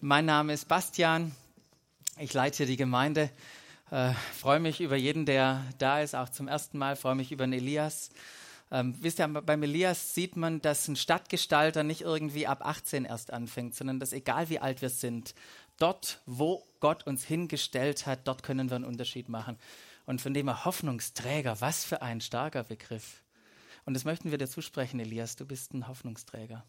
[0.00, 1.32] Mein Name ist Bastian.
[2.18, 3.30] Ich leite hier die Gemeinde.
[3.90, 6.96] Äh, freue mich über jeden, der da ist, auch zum ersten Mal.
[6.96, 8.10] Freue mich über den Elias.
[8.70, 13.32] Ähm, wisst ihr, beim Elias sieht man, dass ein Stadtgestalter nicht irgendwie ab 18 erst
[13.32, 15.34] anfängt, sondern dass egal wie alt wir sind,
[15.78, 19.58] dort, wo Gott uns hingestellt hat, dort können wir einen Unterschied machen.
[20.06, 23.22] Und von dem er Hoffnungsträger, was für ein starker Begriff.
[23.84, 26.64] Und das möchten wir dir zusprechen, Elias, du bist ein Hoffnungsträger.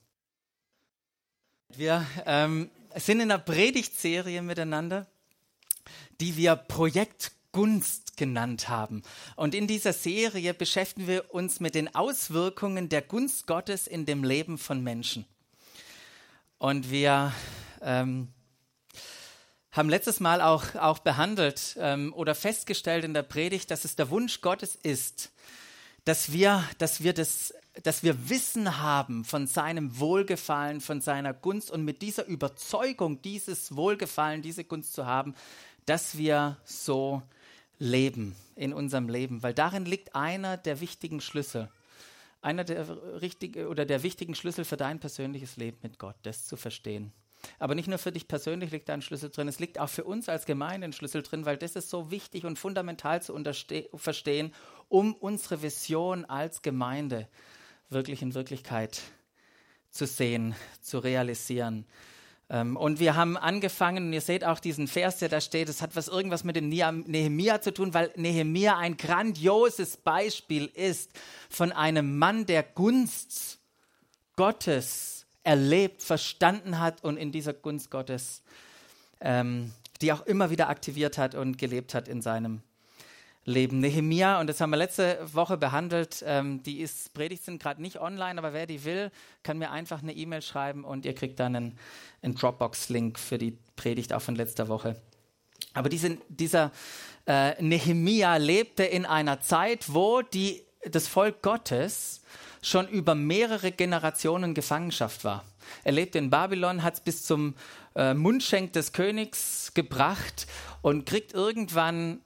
[1.75, 5.07] Wir ähm, sind in einer Predigtserie miteinander,
[6.21, 9.01] die wir Projekt Gunst genannt haben.
[9.35, 14.23] Und in dieser Serie beschäftigen wir uns mit den Auswirkungen der Gunst Gottes in dem
[14.23, 15.25] Leben von Menschen.
[16.59, 17.33] Und wir
[17.81, 18.27] ähm,
[19.71, 24.11] haben letztes Mal auch, auch behandelt ähm, oder festgestellt in der Predigt, dass es der
[24.11, 25.31] Wunsch Gottes ist,
[26.05, 31.71] dass wir, dass wir das dass wir Wissen haben von seinem Wohlgefallen, von seiner Gunst
[31.71, 35.33] und mit dieser Überzeugung, dieses Wohlgefallen, diese Gunst zu haben,
[35.85, 37.23] dass wir so
[37.79, 41.69] leben in unserem Leben, weil darin liegt einer der wichtigen Schlüssel,
[42.41, 46.55] einer der richtige oder der wichtigen Schlüssel für dein persönliches Leben mit Gott, das zu
[46.55, 47.11] verstehen.
[47.59, 50.03] Aber nicht nur für dich persönlich liegt da ein Schlüssel drin, es liegt auch für
[50.03, 53.37] uns als Gemeinde ein Schlüssel drin, weil das ist so wichtig und fundamental zu
[53.95, 54.53] verstehen,
[54.87, 57.27] um unsere Vision als Gemeinde
[57.93, 59.01] wirklich in Wirklichkeit
[59.91, 61.85] zu sehen, zu realisieren.
[62.49, 65.81] Ähm, und wir haben angefangen, und ihr seht auch diesen Vers, der da steht, es
[65.81, 71.11] hat was irgendwas mit dem Nehemia zu tun, weil Nehemia ein grandioses Beispiel ist
[71.49, 73.59] von einem Mann, der Gunst
[74.35, 78.43] Gottes erlebt, verstanden hat und in dieser Gunst Gottes,
[79.19, 82.61] ähm, die auch immer wieder aktiviert hat und gelebt hat in seinem
[83.45, 83.79] leben.
[83.79, 87.99] Nehemia, und das haben wir letzte Woche behandelt, ähm, die ist, Predigt sind gerade nicht
[87.99, 89.11] online, aber wer die will,
[89.43, 91.79] kann mir einfach eine E-Mail schreiben und ihr kriegt dann einen,
[92.21, 95.01] einen Dropbox-Link für die Predigt auch von letzter Woche.
[95.73, 96.71] Aber diese, dieser
[97.25, 102.21] äh, Nehemia lebte in einer Zeit, wo die, das Volk Gottes
[102.61, 105.43] schon über mehrere Generationen Gefangenschaft war.
[105.83, 107.55] Er lebte in Babylon, hat es bis zum
[107.95, 110.47] äh, Mundschenk des Königs gebracht
[110.81, 112.21] und kriegt irgendwann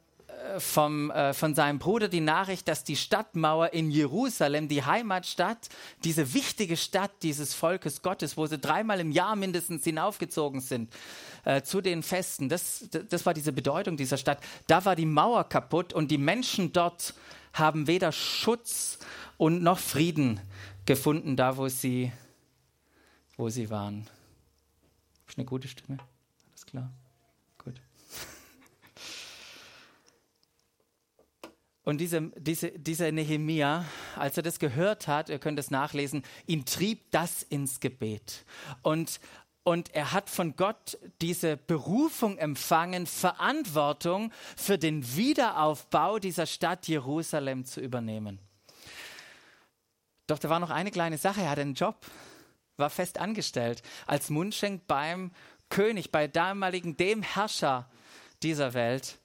[0.59, 5.69] vom, äh, von seinem Bruder die Nachricht, dass die Stadtmauer in Jerusalem, die Heimatstadt,
[6.03, 10.93] diese wichtige Stadt dieses Volkes Gottes, wo sie dreimal im Jahr mindestens hinaufgezogen sind
[11.45, 14.39] äh, zu den Festen, das, das war diese Bedeutung dieser Stadt.
[14.67, 17.13] Da war die Mauer kaputt und die Menschen dort
[17.53, 18.99] haben weder Schutz
[19.37, 20.39] und noch Frieden
[20.85, 22.11] gefunden, da wo sie,
[23.35, 24.07] wo sie waren.
[25.27, 25.97] Ist eine gute Stimme?
[26.49, 26.91] Alles klar.
[31.87, 33.85] Und diese, diese, dieser Nehemia,
[34.17, 38.43] als er das gehört hat, ihr könnt es nachlesen, ihn trieb das ins Gebet.
[38.81, 39.21] Und,
[39.63, 47.63] und er hat von Gott diese Berufung empfangen, Verantwortung für den Wiederaufbau dieser Stadt Jerusalem
[47.63, 48.39] zu übernehmen.
[50.27, 52.05] Doch da war noch eine kleine Sache, er hatte einen Job,
[52.75, 55.31] war fest angestellt als Mundschenk beim
[55.69, 57.89] König, bei damaligen dem Herrscher
[58.43, 59.19] dieser Welt.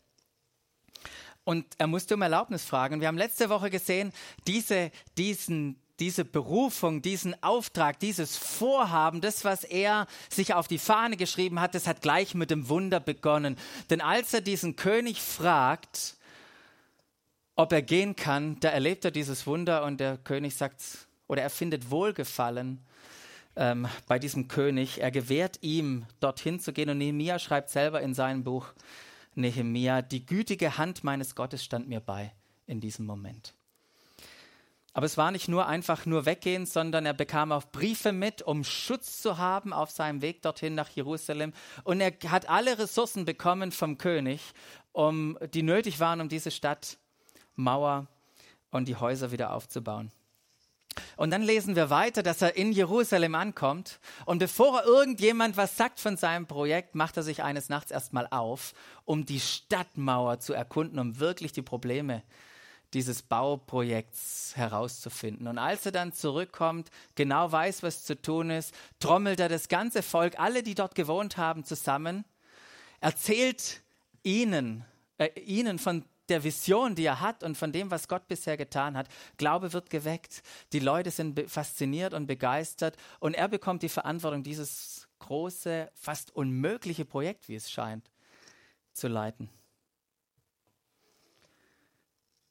[1.44, 3.00] Und er musste um Erlaubnis fragen.
[3.00, 4.12] Wir haben letzte Woche gesehen,
[4.47, 11.16] diese, diesen, diese Berufung, diesen Auftrag, dieses Vorhaben, das, was er sich auf die Fahne
[11.16, 13.56] geschrieben hat, das hat gleich mit dem Wunder begonnen.
[13.91, 16.16] Denn als er diesen König fragt,
[17.56, 20.82] ob er gehen kann, da erlebt er dieses Wunder und der König sagt,
[21.26, 22.84] oder er findet Wohlgefallen
[23.56, 25.00] ähm, bei diesem König.
[25.00, 26.88] Er gewährt ihm, dorthin zu gehen.
[26.88, 28.72] Und Nehemiah schreibt selber in seinem Buch,
[29.34, 32.32] Nehemia, die gütige Hand meines Gottes stand mir bei
[32.66, 33.54] in diesem Moment.
[34.94, 38.62] Aber es war nicht nur einfach nur weggehen, sondern er bekam auch Briefe mit, um
[38.62, 41.54] Schutz zu haben auf seinem Weg dorthin nach Jerusalem.
[41.84, 44.53] Und er hat alle Ressourcen bekommen vom König,
[44.92, 46.98] um, die nötig waren, um diese Stadt,
[47.54, 48.06] Mauer
[48.71, 50.12] und die Häuser wieder aufzubauen.
[51.16, 55.76] Und dann lesen wir weiter, dass er in Jerusalem ankommt und bevor er irgendjemand was
[55.76, 58.74] sagt von seinem Projekt, macht er sich eines Nachts erstmal auf,
[59.04, 62.22] um die Stadtmauer zu erkunden, um wirklich die Probleme
[62.94, 65.47] dieses Bauprojekts herauszufinden.
[65.47, 70.03] Und als er dann zurückkommt, genau weiß, was zu tun ist, trommelt er das ganze
[70.03, 72.24] Volk, alle, die dort gewohnt haben, zusammen,
[73.00, 73.80] erzählt
[74.22, 74.84] ihnen,
[75.18, 78.96] äh, ihnen von der Vision, die er hat und von dem, was Gott bisher getan
[78.96, 79.08] hat.
[79.36, 80.42] Glaube wird geweckt.
[80.72, 87.04] Die Leute sind fasziniert und begeistert und er bekommt die Verantwortung, dieses große, fast unmögliche
[87.04, 88.10] Projekt, wie es scheint,
[88.94, 89.50] zu leiten.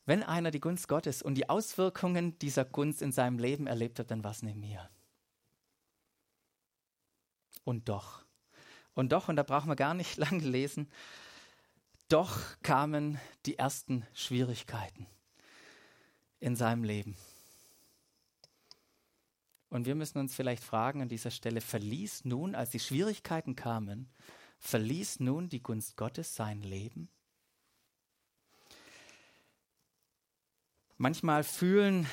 [0.05, 4.11] Wenn einer die Gunst Gottes und die Auswirkungen dieser Gunst in seinem Leben erlebt hat,
[4.11, 4.89] dann war es nicht mir.
[7.63, 8.25] Und doch.
[8.93, 10.87] Und doch, und da brauchen wir gar nicht lange lesen,
[12.11, 15.07] doch kamen die ersten Schwierigkeiten
[16.39, 17.15] in seinem Leben.
[19.69, 24.09] Und wir müssen uns vielleicht fragen an dieser Stelle, verließ nun, als die Schwierigkeiten kamen,
[24.59, 27.07] verließ nun die Gunst Gottes sein Leben?
[30.97, 32.05] Manchmal fühlen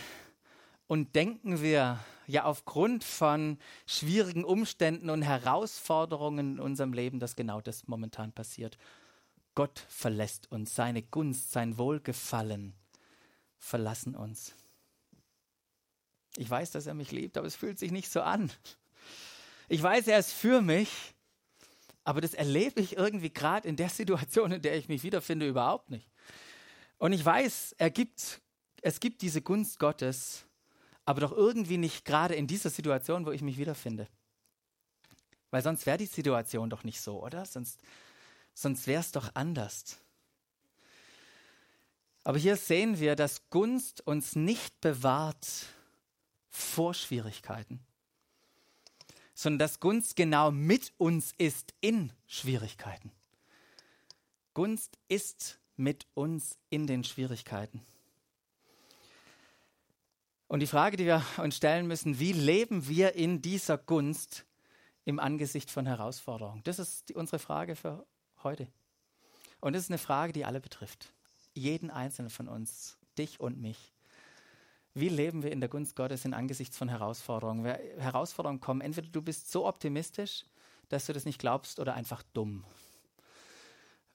[0.86, 1.98] und denken wir
[2.28, 8.78] ja aufgrund von schwierigen Umständen und Herausforderungen in unserem Leben, dass genau das momentan passiert.
[9.58, 12.74] Gott verlässt uns, seine Gunst, sein Wohlgefallen
[13.56, 14.54] verlassen uns.
[16.36, 18.52] Ich weiß, dass er mich liebt, aber es fühlt sich nicht so an.
[19.68, 21.12] Ich weiß, er ist für mich,
[22.04, 25.90] aber das erlebe ich irgendwie gerade in der Situation, in der ich mich wiederfinde, überhaupt
[25.90, 26.08] nicht.
[26.98, 28.40] Und ich weiß, er gibt,
[28.80, 30.46] es gibt diese Gunst Gottes,
[31.04, 34.06] aber doch irgendwie nicht gerade in dieser Situation, wo ich mich wiederfinde.
[35.50, 37.44] Weil sonst wäre die Situation doch nicht so, oder?
[37.44, 37.82] Sonst,
[38.60, 39.98] sonst wäre es doch anders.
[42.24, 45.66] Aber hier sehen wir, dass Gunst uns nicht bewahrt
[46.50, 47.80] vor Schwierigkeiten,
[49.34, 53.12] sondern dass Gunst genau mit uns ist in Schwierigkeiten.
[54.54, 57.80] Gunst ist mit uns in den Schwierigkeiten.
[60.48, 64.44] Und die Frage, die wir uns stellen müssen, wie leben wir in dieser Gunst
[65.04, 66.62] im Angesicht von Herausforderungen?
[66.64, 68.04] Das ist die, unsere Frage für
[68.42, 68.68] heute.
[69.60, 71.12] Und das ist eine Frage, die alle betrifft.
[71.54, 73.92] Jeden einzelnen von uns, dich und mich.
[74.94, 77.64] Wie leben wir in der Gunst Gottes in Angesichts von Herausforderungen?
[77.98, 80.44] Herausforderungen kommen, entweder du bist so optimistisch,
[80.88, 82.64] dass du das nicht glaubst, oder einfach dumm.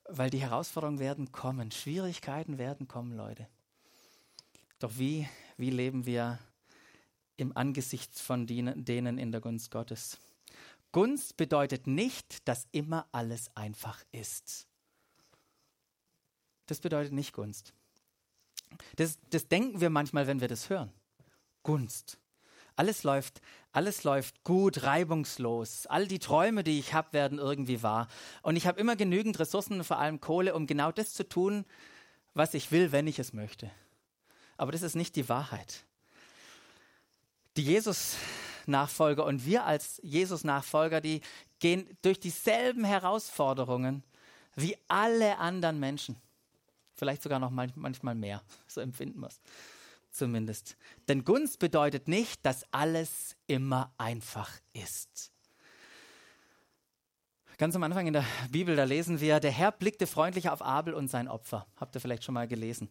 [0.05, 3.47] Weil die Herausforderungen werden kommen, Schwierigkeiten werden kommen, Leute.
[4.79, 6.39] Doch wie, wie leben wir
[7.37, 10.17] im Angesicht von denen in der Gunst Gottes?
[10.93, 14.67] Gunst bedeutet nicht, dass immer alles einfach ist.
[16.67, 17.73] Das bedeutet nicht Gunst.
[18.95, 20.93] Das, das denken wir manchmal, wenn wir das hören.
[21.63, 22.19] Gunst.
[22.75, 23.41] Alles läuft,
[23.71, 25.87] alles läuft gut, reibungslos.
[25.87, 28.07] All die Träume, die ich habe, werden irgendwie wahr.
[28.41, 31.65] Und ich habe immer genügend Ressourcen, vor allem Kohle, um genau das zu tun,
[32.33, 33.69] was ich will, wenn ich es möchte.
[34.57, 35.85] Aber das ist nicht die Wahrheit.
[37.57, 37.63] Die
[38.63, 41.21] Jesus-Nachfolger und wir als Jesus-Nachfolger, die
[41.59, 44.03] gehen durch dieselben Herausforderungen
[44.55, 46.15] wie alle anderen Menschen.
[46.95, 48.41] Vielleicht sogar noch manchmal mehr.
[48.67, 49.39] So empfinden wir es
[50.11, 50.77] zumindest.
[51.07, 55.31] Denn Gunst bedeutet nicht, dass alles immer einfach ist.
[57.57, 60.93] Ganz am Anfang in der Bibel, da lesen wir, der Herr blickte freundlich auf Abel
[60.93, 61.67] und sein Opfer.
[61.77, 62.89] Habt ihr vielleicht schon mal gelesen.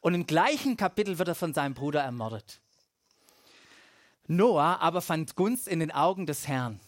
[0.00, 2.60] Und im gleichen Kapitel wird er von seinem Bruder ermordet.
[4.30, 6.78] Noah aber fand Gunst in den Augen des Herrn.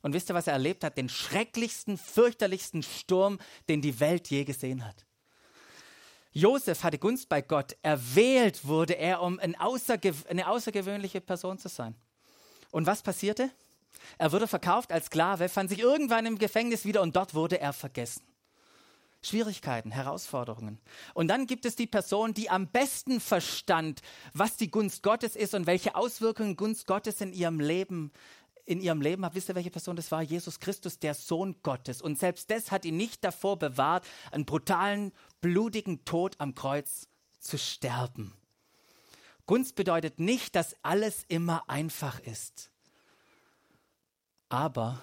[0.00, 0.96] Und wisst ihr, was er erlebt hat?
[0.96, 5.04] Den schrecklichsten, fürchterlichsten Sturm, den die Welt je gesehen hat.
[6.30, 7.76] Josef hatte Gunst bei Gott.
[7.82, 11.96] Erwählt wurde er, um ein außergew eine außergewöhnliche Person zu sein.
[12.70, 13.50] Und was passierte?
[14.16, 17.72] Er wurde verkauft als Sklave, fand sich irgendwann im Gefängnis wieder und dort wurde er
[17.72, 18.22] vergessen.
[19.22, 20.80] Schwierigkeiten, Herausforderungen.
[21.14, 24.00] Und dann gibt es die Person, die am besten verstand,
[24.32, 28.12] was die Gunst Gottes ist und welche Auswirkungen Gunst Gottes in ihrem Leben
[28.68, 29.34] in ihrem Leben hat.
[29.34, 30.20] Wisst ihr, welche Person das war?
[30.20, 32.02] Jesus Christus, der Sohn Gottes.
[32.02, 37.08] Und selbst das hat ihn nicht davor bewahrt, einen brutalen, blutigen Tod am Kreuz
[37.40, 38.34] zu sterben.
[39.46, 42.70] Gunst bedeutet nicht, dass alles immer einfach ist,
[44.50, 45.02] aber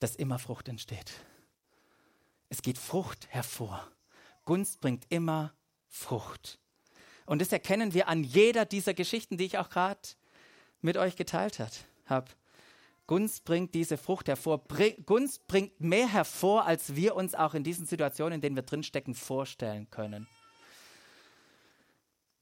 [0.00, 1.12] dass immer Frucht entsteht.
[2.54, 3.90] Es geht Frucht hervor.
[4.44, 5.52] Gunst bringt immer
[5.88, 6.60] Frucht.
[7.26, 10.00] Und das erkennen wir an jeder dieser Geschichten, die ich auch gerade
[10.80, 11.58] mit euch geteilt
[12.06, 12.26] habe.
[13.08, 14.62] Gunst bringt diese Frucht hervor.
[15.04, 19.16] Gunst bringt mehr hervor, als wir uns auch in diesen Situationen, in denen wir drinstecken,
[19.16, 20.28] vorstellen können.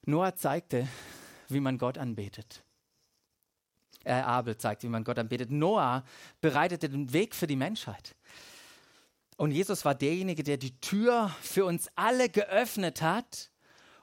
[0.03, 0.87] Noah zeigte,
[1.49, 2.63] wie man Gott anbetet.
[4.03, 5.49] Äh, Abel zeigt, wie man Gott anbetet.
[5.49, 6.03] Noah
[6.39, 8.15] bereitete den Weg für die Menschheit.
[9.37, 13.51] Und Jesus war derjenige, der die Tür für uns alle geöffnet hat,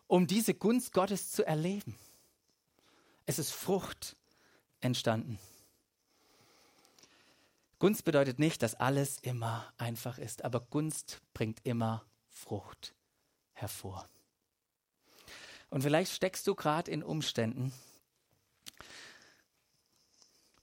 [0.06, 1.96] um diese Gunst Gottes zu erleben.
[3.26, 4.16] Es ist Frucht
[4.80, 5.38] entstanden.
[7.78, 12.94] Gunst bedeutet nicht, dass alles immer einfach ist, aber Gunst bringt immer Frucht
[13.52, 14.06] hervor.
[15.70, 17.72] Und vielleicht steckst du gerade in Umständen,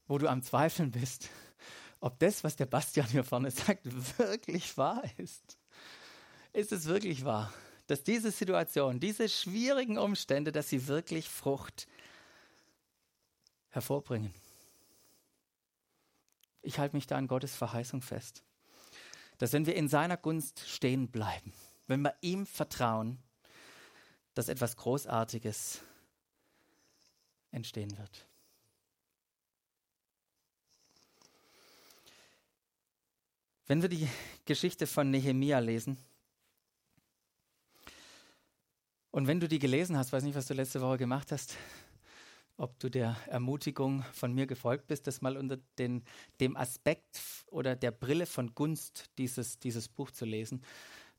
[0.08, 1.30] wo du am Zweifeln bist,
[2.00, 3.86] ob das, was der Bastian hier vorne sagt,
[4.18, 5.58] wirklich wahr ist.
[6.54, 7.54] Ist es wirklich wahr,
[7.88, 11.88] dass diese Situation, diese schwierigen Umstände, dass sie wirklich Frucht
[13.70, 14.34] hervorbringen?
[16.62, 18.44] Ich halte mich da an Gottes Verheißung fest.
[19.38, 21.54] Dass wenn wir in seiner Gunst stehen bleiben,
[21.86, 23.20] wenn wir ihm vertrauen,
[24.34, 25.82] dass etwas Großartiges
[27.52, 28.27] entstehen wird.
[33.68, 34.08] Wenn wir die
[34.46, 35.98] Geschichte von Nehemia lesen,
[39.12, 41.58] und wenn du die gelesen hast, weiß nicht, was du letzte Woche gemacht hast,
[42.56, 46.04] ob du der Ermutigung von mir gefolgt bist, das mal unter den,
[46.40, 50.64] dem Aspekt oder der Brille von Gunst dieses, dieses Buch zu lesen,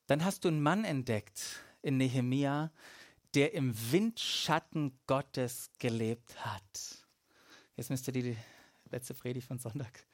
[0.06, 2.72] dann hast du einen Mann entdeckt in Nehemia,
[3.34, 7.04] der im Windschatten Gottes gelebt hat.
[7.76, 8.36] Jetzt müsst ihr die
[8.90, 10.06] letzte Predigt von Sonntag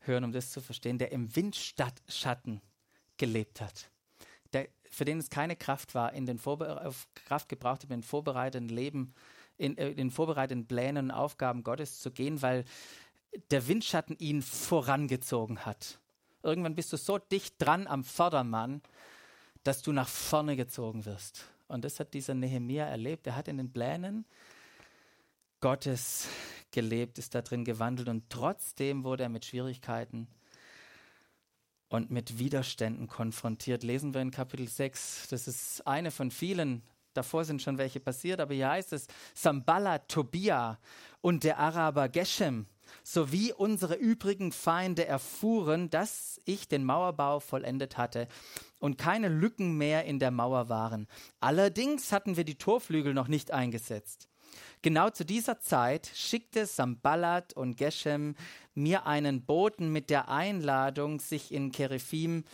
[0.00, 2.60] hören, um das zu verstehen, der im Windschatten
[3.16, 3.90] gelebt hat.
[4.52, 6.92] Der, für den es keine Kraft war, in den Vorbe
[7.26, 9.14] Kraft gebraucht hat, in den vorbereiteten Leben,
[9.58, 12.64] in, äh, den vorbereiteten Plänen und Aufgaben Gottes zu gehen, weil
[13.50, 15.98] der Windschatten ihn vorangezogen hat.
[16.42, 18.82] Irgendwann bist du so dicht dran am Vordermann,
[19.64, 21.44] dass du nach vorne gezogen wirst.
[21.68, 23.26] Und das hat dieser Nehemia erlebt.
[23.26, 24.24] Er hat in den Plänen
[25.60, 26.28] Gottes
[26.76, 30.28] gelebt, ist da drin gewandelt und trotzdem wurde er mit Schwierigkeiten
[31.88, 33.82] und mit Widerständen konfrontiert.
[33.82, 35.28] Lesen wir in Kapitel 6.
[35.30, 36.82] Das ist eine von vielen.
[37.14, 40.78] Davor sind schon welche passiert, aber hier heißt es, Sambala, Tobia
[41.22, 42.66] und der Araber Geshem
[43.02, 48.28] sowie unsere übrigen Feinde erfuhren, dass ich den Mauerbau vollendet hatte
[48.80, 51.08] und keine Lücken mehr in der Mauer waren.
[51.40, 54.28] Allerdings hatten wir die Torflügel noch nicht eingesetzt.
[54.82, 58.36] Genau zu dieser Zeit schickte Sambalat und Geshem
[58.74, 62.44] mir einen Boten mit der Einladung, sich in Kerifim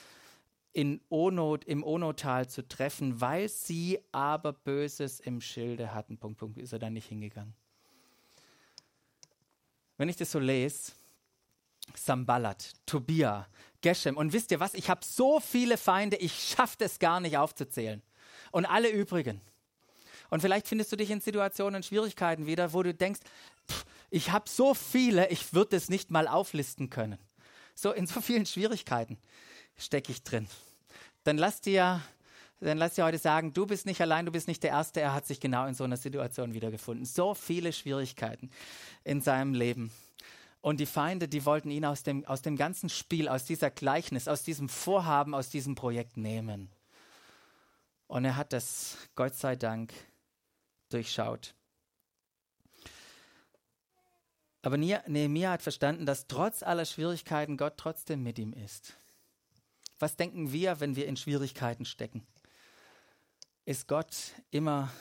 [0.72, 6.16] in Ono, im Onotal zu treffen, weil sie aber Böses im Schilde hatten.
[6.16, 7.54] Punkt, Punkt, ist er dann nicht hingegangen.
[9.98, 10.92] Wenn ich das so lese,
[11.94, 13.46] Sambalat, Tobia,
[13.82, 17.36] Geshem, und wisst ihr was, ich habe so viele Feinde, ich schaffe es gar nicht
[17.36, 18.02] aufzuzählen.
[18.50, 19.40] Und alle übrigen.
[20.32, 23.20] Und vielleicht findest du dich in Situationen, Schwierigkeiten wieder, wo du denkst,
[23.70, 27.18] pff, ich habe so viele, ich würde es nicht mal auflisten können.
[27.74, 29.18] So in so vielen Schwierigkeiten
[29.76, 30.48] stecke ich drin.
[31.24, 32.00] Dann lass dir
[32.60, 35.12] dann lass dir heute sagen, du bist nicht allein, du bist nicht der Erste, er
[35.12, 37.04] hat sich genau in so einer Situation wiedergefunden.
[37.04, 38.50] So viele Schwierigkeiten
[39.04, 39.92] in seinem Leben.
[40.62, 44.28] Und die Feinde, die wollten ihn aus dem, aus dem ganzen Spiel, aus dieser Gleichnis,
[44.28, 46.70] aus diesem Vorhaben, aus diesem Projekt nehmen.
[48.06, 49.92] Und er hat das, Gott sei Dank,
[50.92, 51.54] durchschaut.
[54.62, 58.94] Aber Nehemiah hat verstanden, dass trotz aller Schwierigkeiten Gott trotzdem mit ihm ist.
[59.98, 62.26] Was denken wir, wenn wir in Schwierigkeiten stecken?
[63.64, 64.16] Ist Gott
[64.50, 64.92] immer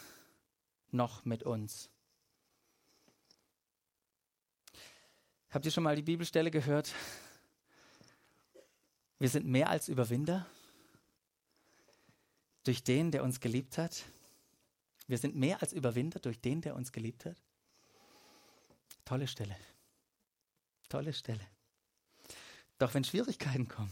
[0.90, 1.90] noch mit uns?
[5.52, 6.94] Habt ihr schon mal die Bibelstelle gehört?
[9.20, 10.48] Wir sind mehr als Überwinder
[12.64, 14.04] durch den, der uns geliebt hat.
[15.12, 17.36] Wir sind mehr als Überwinder durch den, der uns geliebt hat.
[19.04, 19.58] Tolle Stelle.
[20.88, 21.46] Tolle Stelle.
[22.78, 23.92] Doch wenn Schwierigkeiten kommen,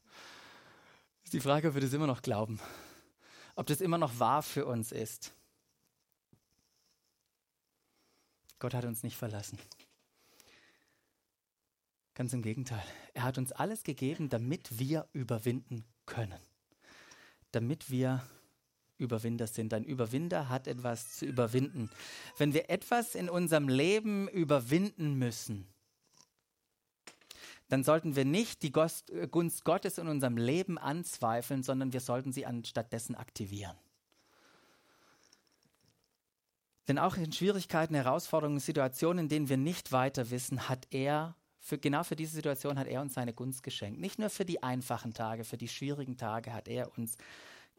[1.24, 2.60] ist die Frage, ob wir das immer noch glauben.
[3.56, 5.32] Ob das immer noch wahr für uns ist.
[8.58, 9.58] Gott hat uns nicht verlassen.
[12.12, 12.84] Ganz im Gegenteil.
[13.14, 16.42] Er hat uns alles gegeben, damit wir überwinden können.
[17.52, 18.22] Damit wir
[19.00, 19.74] Überwinder sind.
[19.74, 21.90] Ein Überwinder hat etwas zu überwinden.
[22.36, 25.66] Wenn wir etwas in unserem Leben überwinden müssen,
[27.68, 32.44] dann sollten wir nicht die Gunst Gottes in unserem Leben anzweifeln, sondern wir sollten sie
[32.44, 33.76] anstattdessen aktivieren.
[36.88, 41.78] Denn auch in Schwierigkeiten, Herausforderungen, Situationen, in denen wir nicht weiter wissen, hat er, für,
[41.78, 44.00] genau für diese Situation hat er uns seine Gunst geschenkt.
[44.00, 47.16] Nicht nur für die einfachen Tage, für die schwierigen Tage hat er uns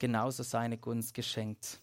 [0.02, 1.80] genauso seine Gunst geschenkt.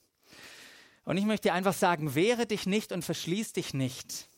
[1.05, 4.29] Und ich möchte einfach sagen, wehre dich nicht und verschließ dich nicht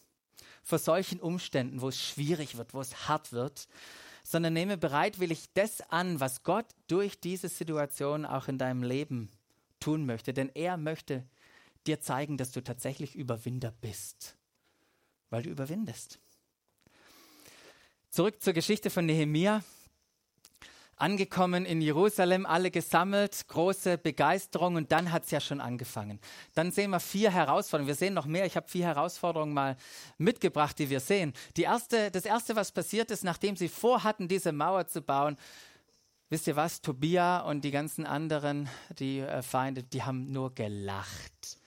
[0.62, 3.66] vor solchen Umständen, wo es schwierig wird, wo es hart wird,
[4.22, 9.30] sondern nehme bereitwillig das an, was Gott durch diese Situation auch in deinem Leben
[9.80, 10.32] tun möchte.
[10.32, 11.25] Denn er möchte
[11.87, 14.37] dir zeigen, dass du tatsächlich Überwinder bist,
[15.30, 16.20] weil du überwindest.
[18.10, 19.64] Zurück zur Geschichte von Nehemia
[21.00, 26.21] angekommen in Jerusalem, alle gesammelt, große Begeisterung und dann hat es ja schon angefangen.
[26.54, 27.88] Dann sehen wir vier Herausforderungen.
[27.88, 28.47] Wir sehen noch mehr.
[28.47, 29.76] Ich habe vier Herausforderungen mal
[30.19, 31.33] mitgebracht, die wir sehen.
[31.57, 35.37] Die erste, das erste, was passiert ist, nachdem sie vorhatten, diese Mauer zu bauen,
[36.28, 36.80] wisst ihr was?
[36.83, 41.59] Tobia und die ganzen anderen, die äh, Feinde, die haben nur gelacht.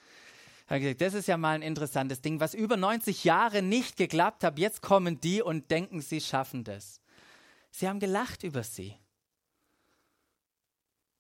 [0.68, 2.40] Das ist ja mal ein interessantes Ding.
[2.40, 7.00] Was über 90 Jahre nicht geklappt hat, jetzt kommen die und denken, sie schaffen das.
[7.70, 8.96] Sie haben gelacht über sie.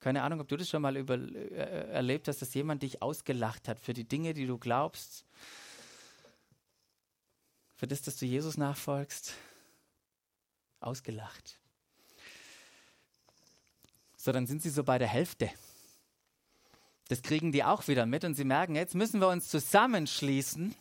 [0.03, 3.69] Keine Ahnung, ob du das schon mal über, äh, erlebt hast, dass jemand dich ausgelacht
[3.69, 5.23] hat für die Dinge, die du glaubst,
[7.77, 9.33] für das, dass du Jesus nachfolgst.
[10.81, 11.57] Ausgelacht.
[14.17, 15.49] So, dann sind sie so bei der Hälfte.
[17.07, 20.75] Das kriegen die auch wieder mit und sie merken, jetzt müssen wir uns zusammenschließen.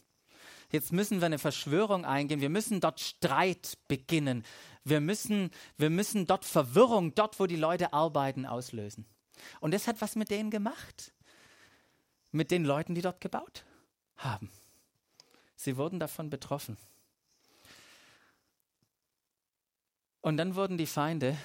[0.73, 2.41] Jetzt müssen wir eine Verschwörung eingehen.
[2.41, 4.43] Wir müssen dort Streit beginnen.
[4.85, 9.07] Wir müssen, wir müssen dort Verwirrung, dort, wo die Leute arbeiten, auslösen.
[9.61, 11.13] Und das hat was mit denen gemacht.
[12.31, 13.65] Mit den Leuten, die dort gebaut
[14.17, 14.51] haben.
[15.55, 16.79] Sie wurden davon betroffen.
[20.23, 21.37] Und dann wurden die Feinde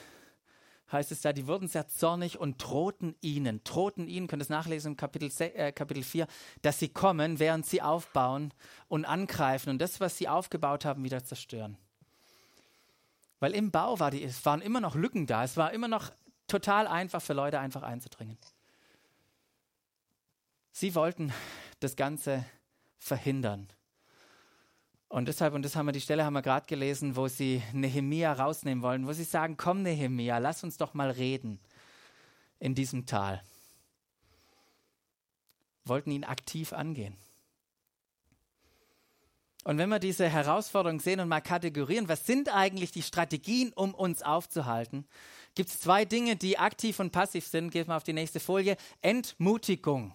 [0.91, 4.50] heißt es da, die wurden sehr zornig und drohten ihnen, drohten ihnen, könnt ihr es
[4.50, 6.27] nachlesen im Kapitel, äh, Kapitel 4,
[6.62, 8.53] dass sie kommen, während sie aufbauen
[8.88, 11.77] und angreifen und das, was sie aufgebaut haben, wieder zerstören.
[13.39, 16.12] Weil im Bau war die, es waren immer noch Lücken da, es war immer noch
[16.48, 18.38] total einfach für Leute, einfach einzudringen.
[20.72, 21.34] Sie wollten
[21.79, 22.46] das Ganze
[22.98, 23.67] verhindern.
[25.10, 28.34] Und deshalb, und das haben wir, die Stelle haben wir gerade gelesen, wo sie Nehemia
[28.34, 31.60] rausnehmen wollen, wo sie sagen, komm Nehemia, lass uns doch mal reden
[32.60, 33.42] in diesem Tal.
[35.86, 37.16] Wollten ihn aktiv angehen.
[39.64, 43.94] Und wenn wir diese Herausforderung sehen und mal kategorieren, was sind eigentlich die Strategien, um
[43.94, 45.06] uns aufzuhalten,
[45.56, 47.72] gibt es zwei Dinge, die aktiv und passiv sind.
[47.72, 48.78] Geht mal auf die nächste Folie.
[49.02, 50.14] Entmutigung.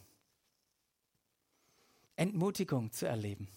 [2.17, 3.49] Entmutigung zu erleben.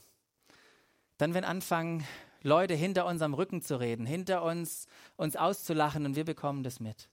[1.17, 2.05] Dann, wenn anfangen,
[2.41, 7.09] Leute hinter unserem Rücken zu reden, hinter uns, uns auszulachen und wir bekommen das mit.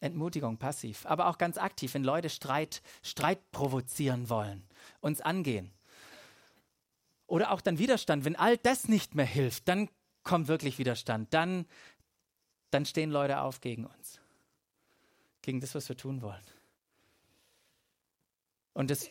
[0.00, 4.64] Entmutigung, passiv, aber auch ganz aktiv, wenn Leute Streit, Streit provozieren wollen,
[5.00, 5.70] uns angehen.
[7.26, 9.88] Oder auch dann Widerstand, wenn all das nicht mehr hilft, dann
[10.24, 11.32] kommt wirklich Widerstand.
[11.32, 11.66] Dann,
[12.70, 14.20] dann stehen Leute auf gegen uns,
[15.42, 16.42] gegen das, was wir tun wollen.
[18.72, 19.10] Und das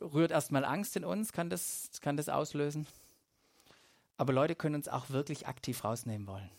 [0.00, 2.86] rührt erstmal Angst in uns, kann das, kann das auslösen.
[4.16, 6.50] Aber Leute können uns auch wirklich aktiv rausnehmen wollen.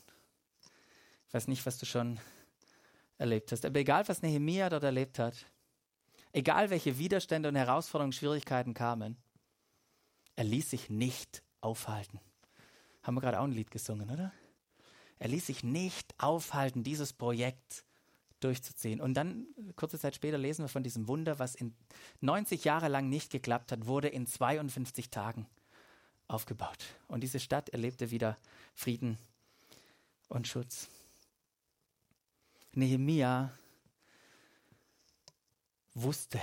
[1.28, 2.20] Ich weiß nicht, was du schon
[3.18, 3.66] erlebt hast.
[3.66, 5.46] Aber egal, was Nehemiah dort erlebt hat,
[6.32, 9.18] egal welche Widerstände und Herausforderungen, Schwierigkeiten kamen,
[10.36, 12.20] er ließ sich nicht aufhalten.
[13.02, 14.32] Haben wir gerade auch ein Lied gesungen, oder?
[15.20, 17.86] Er ließ sich nicht aufhalten, dieses Projekt
[18.44, 19.02] durchzuziehen.
[19.02, 21.74] Und dann, kurze Zeit später, lesen wir von diesem Wunder, was in
[22.22, 25.48] 90 Jahre lang nicht geklappt hat, wurde in 52 Tagen
[26.28, 26.84] aufgebaut.
[27.08, 28.38] Und diese Stadt erlebte wieder
[28.74, 29.18] Frieden
[30.30, 30.90] und Schutz.
[32.74, 33.52] Nehemia
[35.94, 36.40] wusste,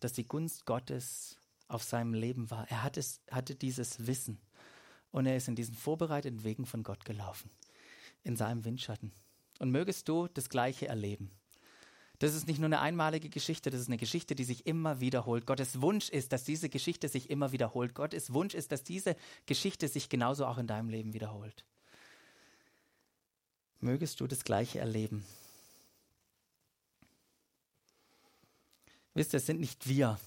[0.00, 1.36] dass die Gunst Gottes
[1.68, 2.68] auf seinem Leben war.
[2.70, 4.40] Er hatte, hatte dieses Wissen
[5.10, 7.50] und er ist in diesen vorbereiteten Wegen von Gott gelaufen,
[8.22, 9.12] in seinem Windschatten.
[9.60, 11.30] Und mögest du das Gleiche erleben.
[12.20, 15.46] Das ist nicht nur eine einmalige Geschichte, das ist eine Geschichte, die sich immer wiederholt.
[15.46, 17.94] Gottes Wunsch ist, dass diese Geschichte sich immer wiederholt.
[17.94, 21.64] Gottes Wunsch ist, dass diese Geschichte sich genauso auch in deinem Leben wiederholt.
[23.80, 25.24] Mögest du das Gleiche erleben.
[29.14, 30.18] Wisst ihr, es sind nicht wir.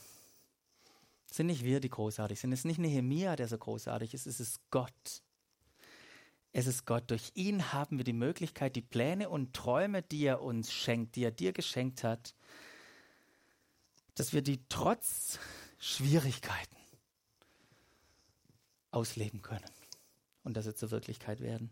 [1.30, 2.52] Es sind nicht wir, die großartig sind.
[2.52, 4.28] Es ist nicht Nehemia, der so großartig ist.
[4.28, 5.22] Es ist Gott,
[6.54, 7.12] es ist Gott.
[7.12, 11.24] Durch ihn haben wir die Möglichkeit, die Pläne und Träume, die er uns schenkt, die
[11.24, 12.34] er dir geschenkt hat,
[14.16, 15.40] dass wir die trotz
[15.78, 16.76] Schwierigkeiten
[18.92, 19.70] ausleben können
[20.44, 21.70] und dass sie zur Wirklichkeit werden.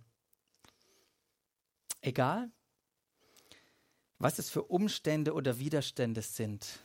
[2.01, 2.51] Egal,
[4.19, 6.79] was es für Umstände oder Widerstände sind,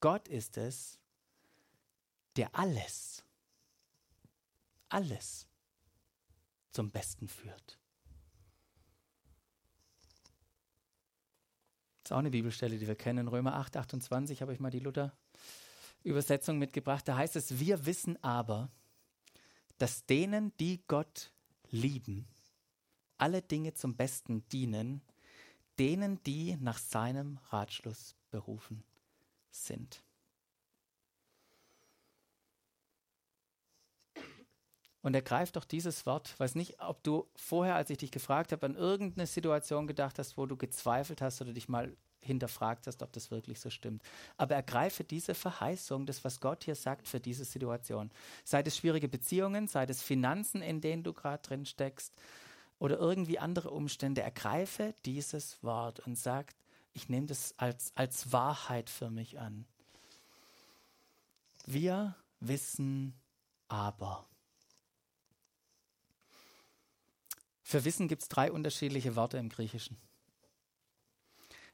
[0.00, 0.98] Gott ist es,
[2.36, 3.24] der alles,
[4.88, 5.48] alles
[6.72, 7.78] zum Besten führt.
[12.02, 13.28] Das ist auch eine Bibelstelle, die wir kennen.
[13.28, 17.06] Römer 8, 28 habe ich mal die Luther-Übersetzung mitgebracht.
[17.06, 18.70] Da heißt es, wir wissen aber,
[19.78, 21.32] dass denen, die Gott
[21.70, 22.26] lieben,
[23.18, 25.02] alle Dinge zum Besten dienen,
[25.78, 28.82] denen, die nach seinem Ratschluss berufen
[29.50, 30.02] sind.
[35.02, 36.38] Und er greift doch dieses Wort.
[36.38, 40.36] Weiß nicht, ob du vorher, als ich dich gefragt habe, an irgendeine Situation gedacht hast,
[40.36, 44.02] wo du gezweifelt hast oder dich mal hinterfragt hast, ob das wirklich so stimmt.
[44.36, 48.10] Aber ergreife diese Verheißung, das, was Gott hier sagt, für diese Situation.
[48.44, 52.14] Sei es schwierige Beziehungen, sei es Finanzen, in denen du gerade drin steckst
[52.78, 54.22] oder irgendwie andere Umstände.
[54.22, 56.54] Ergreife dieses Wort und sag,
[56.92, 59.66] ich nehme das als, als Wahrheit für mich an.
[61.66, 63.14] Wir wissen
[63.68, 64.26] aber.
[67.72, 69.96] Für Wissen gibt es drei unterschiedliche Worte im Griechischen.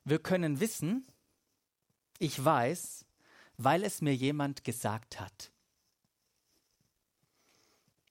[0.04, 1.04] Wir können wissen,
[2.20, 3.04] ich weiß,
[3.56, 5.50] weil es mir jemand gesagt hat.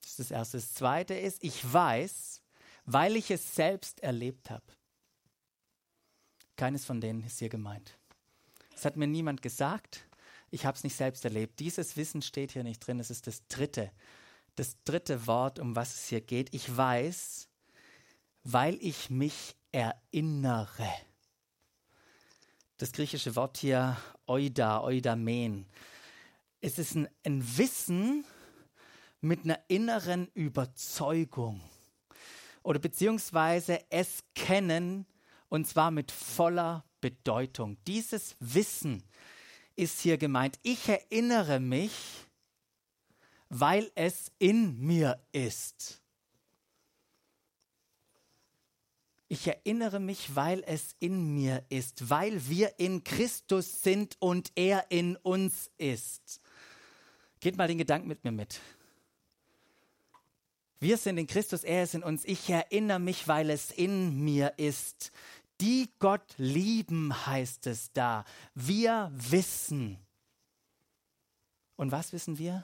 [0.01, 0.57] Das ist das Erste.
[0.57, 2.41] Das Zweite ist, ich weiß,
[2.83, 4.65] weil ich es selbst erlebt habe.
[6.57, 7.97] Keines von denen ist hier gemeint.
[8.75, 10.09] Es hat mir niemand gesagt,
[10.51, 11.61] ich habe es nicht selbst erlebt.
[11.61, 12.99] Dieses Wissen steht hier nicht drin.
[12.99, 13.93] Es ist das dritte,
[14.57, 16.53] das dritte Wort, um was es hier geht.
[16.53, 17.46] Ich weiß,
[18.49, 20.89] weil ich mich erinnere.
[22.77, 25.65] Das griechische Wort hier oida, oidamen.
[26.61, 28.23] Es ist ein, ein Wissen
[29.19, 31.59] mit einer inneren Überzeugung
[32.63, 35.05] oder beziehungsweise es kennen
[35.49, 37.77] und zwar mit voller Bedeutung.
[37.85, 39.03] Dieses Wissen
[39.75, 40.57] ist hier gemeint.
[40.63, 41.91] Ich erinnere mich,
[43.49, 46.01] weil es in mir ist.
[49.29, 54.89] Ich erinnere mich, weil es in mir ist, weil wir in Christus sind und er
[54.89, 56.41] in uns ist.
[57.41, 58.61] Geht mal den Gedanken mit mir mit.
[60.79, 62.23] Wir sind in Christus, er ist in uns.
[62.23, 65.11] Ich erinnere mich, weil es in mir ist.
[65.59, 68.23] Die Gott lieben heißt es da.
[68.53, 69.97] Wir wissen.
[71.75, 72.63] Und was wissen wir?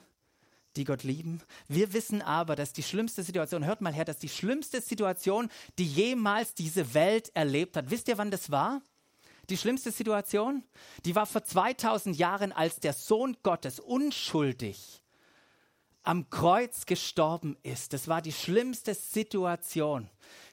[0.75, 1.41] Die Gott lieben.
[1.67, 5.85] Wir wissen aber, dass die schlimmste Situation, hört mal her, dass die schlimmste Situation, die
[5.85, 8.81] jemals diese Welt erlebt hat, wisst ihr, wann das war?
[9.49, 10.63] Die schlimmste Situation?
[11.05, 15.03] Die war vor 2000 Jahren, als der Sohn Gottes unschuldig
[16.03, 17.93] am Kreuz gestorben ist.
[17.93, 20.09] Das war die schlimmste Situation,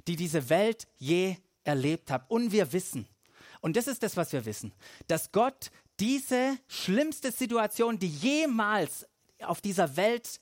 [0.06, 2.28] die diese Welt je erlebt hat.
[2.30, 3.06] Und wir wissen,
[3.60, 4.72] und das ist das, was wir wissen,
[5.06, 9.06] dass Gott diese schlimmste Situation, die jemals
[9.44, 10.40] auf dieser Welt,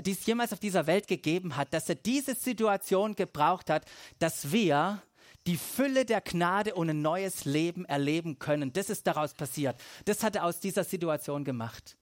[0.00, 3.84] die es jemals auf dieser Welt gegeben hat, dass er diese Situation gebraucht hat,
[4.18, 5.02] dass wir
[5.46, 8.72] die Fülle der Gnade und ein neues Leben erleben können.
[8.72, 9.80] Das ist daraus passiert.
[10.04, 11.96] Das hat er aus dieser Situation gemacht.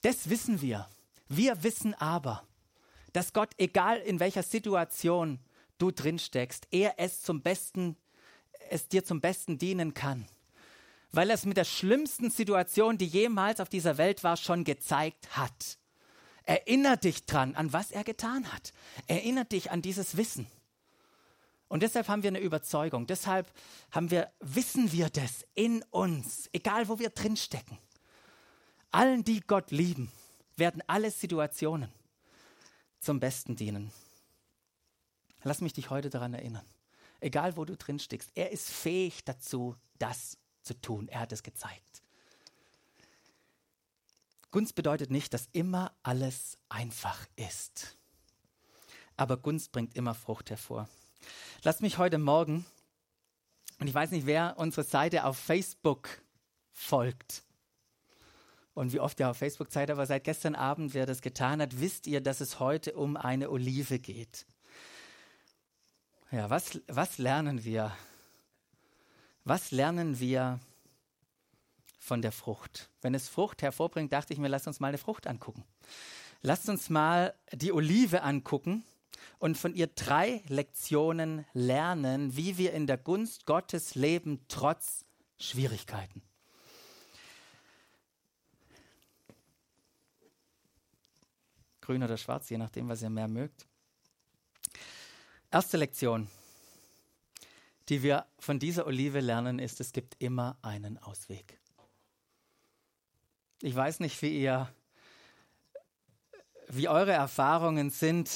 [0.00, 0.88] Das wissen wir.
[1.28, 2.46] Wir wissen aber,
[3.12, 5.38] dass Gott, egal in welcher Situation
[5.78, 7.96] du drin steckst, er es zum Besten,
[8.70, 10.26] es dir zum Besten dienen kann.
[11.14, 15.36] Weil er es mit der schlimmsten Situation, die jemals auf dieser Welt war, schon gezeigt
[15.36, 15.78] hat.
[16.42, 18.72] Erinner dich dran, an was er getan hat.
[19.06, 20.46] Erinner dich an dieses Wissen.
[21.68, 23.06] Und deshalb haben wir eine Überzeugung.
[23.06, 23.52] Deshalb
[23.92, 27.78] haben wir, wissen wir das in uns, egal wo wir drin stecken.
[28.90, 30.10] Allen, die Gott lieben,
[30.56, 31.92] werden alle Situationen
[32.98, 33.92] zum Besten dienen.
[35.44, 36.66] Lass mich dich heute daran erinnern.
[37.20, 41.08] Egal wo du drin steckst, er ist fähig dazu, das zu tun.
[41.08, 42.02] Er hat es gezeigt.
[44.50, 47.96] Gunst bedeutet nicht, dass immer alles einfach ist.
[49.16, 50.88] Aber Gunst bringt immer Frucht hervor.
[51.62, 52.66] Lass mich heute Morgen,
[53.80, 56.08] und ich weiß nicht, wer unsere Seite auf Facebook
[56.72, 57.42] folgt
[58.74, 61.80] und wie oft ihr auf Facebook seid, aber seit gestern Abend, wer das getan hat,
[61.80, 64.46] wisst ihr, dass es heute um eine Olive geht.
[66.30, 67.96] Ja, was, was lernen wir?
[69.44, 70.58] Was lernen wir
[71.98, 72.88] von der Frucht?
[73.02, 75.64] Wenn es Frucht hervorbringt, dachte ich mir, lasst uns mal eine Frucht angucken.
[76.40, 78.84] Lasst uns mal die Olive angucken
[79.38, 85.04] und von ihr drei Lektionen lernen, wie wir in der Gunst Gottes leben, trotz
[85.38, 86.22] Schwierigkeiten.
[91.82, 93.66] Grün oder schwarz, je nachdem, was ihr mehr mögt.
[95.50, 96.28] Erste Lektion,
[97.88, 101.58] die wir von dieser Olive lernen, ist, es gibt immer einen Ausweg.
[103.62, 104.68] Ich weiß nicht, wie ihr,
[106.68, 108.30] wie eure Erfahrungen sind,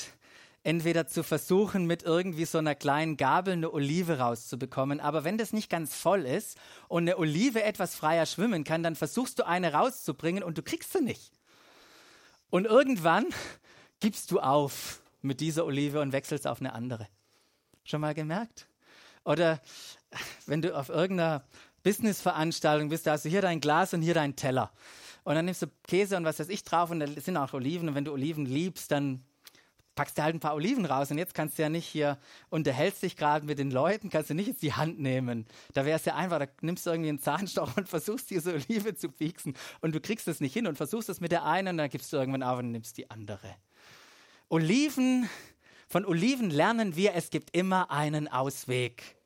[0.62, 5.00] entweder zu versuchen, mit irgendwie so einer kleinen Gabel eine Olive rauszubekommen.
[5.00, 6.58] Aber wenn das nicht ganz voll ist
[6.88, 10.92] und eine Olive etwas freier schwimmen kann, dann versuchst du eine rauszubringen und du kriegst
[10.92, 11.32] sie nicht.
[12.50, 13.26] Und irgendwann
[14.00, 17.08] gibst du auf mit dieser Olive und wechselst auf eine andere.
[17.84, 18.68] Schon mal gemerkt?
[19.28, 19.60] Oder
[20.46, 21.44] wenn du auf irgendeiner
[21.82, 24.72] Businessveranstaltung bist, da hast du hier dein Glas und hier dein Teller.
[25.22, 27.90] Und dann nimmst du Käse und was weiß ich drauf und da sind auch Oliven.
[27.90, 29.22] Und wenn du Oliven liebst, dann
[29.94, 31.10] packst du halt ein paar Oliven raus.
[31.10, 32.16] Und jetzt kannst du ja nicht hier,
[32.48, 35.44] unterhältst dich gerade mit den Leuten, kannst du nicht jetzt die Hand nehmen.
[35.74, 38.94] Da wäre es ja einfach, da nimmst du irgendwie einen Zahnstocher und versuchst diese Olive
[38.94, 39.54] zu pieksen.
[39.82, 42.10] Und du kriegst es nicht hin und versuchst es mit der einen und dann gibst
[42.14, 43.56] du irgendwann auf und nimmst die andere.
[44.48, 45.28] Oliven,
[45.86, 49.17] von Oliven lernen wir, es gibt immer einen Ausweg.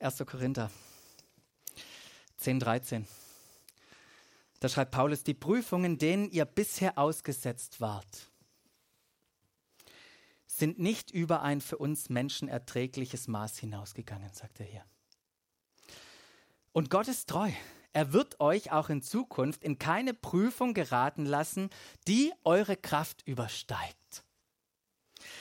[0.00, 0.24] 1.
[0.26, 0.70] Korinther
[2.38, 3.06] 10, 13.
[4.60, 8.30] Da schreibt Paulus, die Prüfungen, denen ihr bisher ausgesetzt wart,
[10.46, 14.84] sind nicht über ein für uns Menschen erträgliches Maß hinausgegangen, sagt er hier.
[16.72, 17.50] Und Gott ist treu.
[17.92, 21.70] Er wird euch auch in Zukunft in keine Prüfung geraten lassen,
[22.06, 24.25] die eure Kraft übersteigt.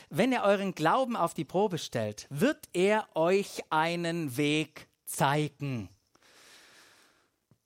[0.10, 5.89] Wenn er euren Glauben auf die Probe stellt, wird er euch einen Weg zeigen.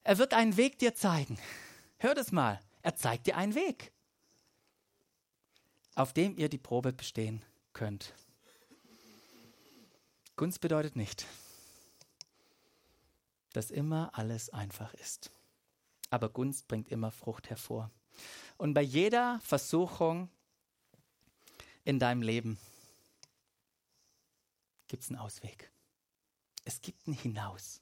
[0.04, 1.38] Er wird einen Weg dir zeigen.
[1.98, 2.60] Hör das mal.
[2.82, 3.92] Er zeigt dir einen Weg,
[5.96, 8.14] auf dem ihr die Probe bestehen könnt.
[10.38, 11.26] Gunst bedeutet nicht,
[13.52, 15.32] dass immer alles einfach ist.
[16.10, 17.92] Aber Gunst bringt immer Frucht hervor.
[18.58, 20.30] Und bei jeder Versuchung
[21.90, 22.60] in deinem Leben
[24.88, 25.72] gibt es einen Ausweg.
[26.64, 27.82] Es gibt ein Hinaus.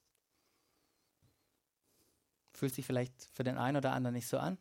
[2.54, 4.58] Fühlt sich vielleicht für den einen oder anderen nicht so an,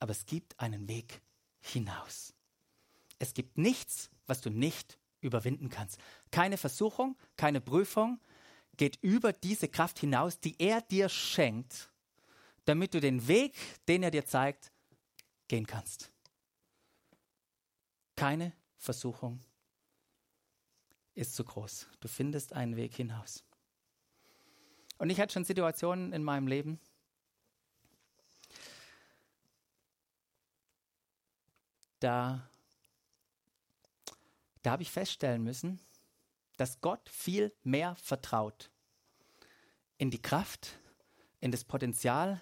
[0.00, 1.22] aber es gibt einen Weg
[1.60, 2.34] hinaus.
[3.18, 5.98] Es gibt nichts, was du nicht überwinden kannst.
[6.30, 8.20] Keine Versuchung, keine Prüfung
[8.76, 11.90] geht über diese Kraft hinaus, die er dir schenkt,
[12.66, 13.56] damit du den Weg,
[13.88, 14.72] den er dir zeigt,
[15.48, 16.12] gehen kannst.
[18.14, 18.52] Keine
[18.84, 19.40] Versuchung
[21.14, 21.88] ist zu groß.
[22.00, 23.44] Du findest einen Weg hinaus.
[24.98, 26.78] Und ich hatte schon Situationen in meinem Leben,
[31.98, 32.48] da,
[34.62, 35.80] da habe ich feststellen müssen,
[36.56, 38.70] dass Gott viel mehr vertraut
[39.96, 40.78] in die Kraft,
[41.40, 42.40] in das Potenzial,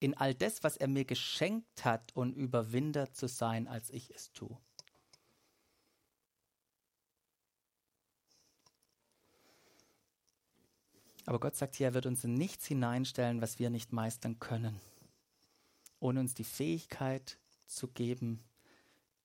[0.00, 4.32] in all das, was er mir geschenkt hat, und Überwinder zu sein, als ich es
[4.32, 4.58] tue.
[11.26, 14.80] Aber Gott sagt hier, er wird uns in nichts hineinstellen, was wir nicht meistern können,
[15.98, 17.36] ohne uns die Fähigkeit
[17.66, 18.44] zu geben,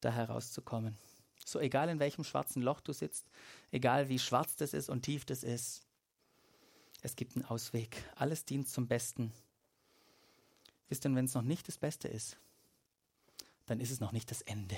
[0.02, 0.98] da herauszukommen.
[1.46, 3.28] So egal in welchem schwarzen Loch du sitzt,
[3.72, 5.86] egal wie schwarz das ist und tief das ist,
[7.04, 8.04] es gibt einen Ausweg.
[8.16, 9.32] Alles dient zum Besten.
[10.90, 12.38] Wisst ihr, wenn es noch nicht das Beste ist,
[13.68, 14.78] dann ist es noch nicht das Ende.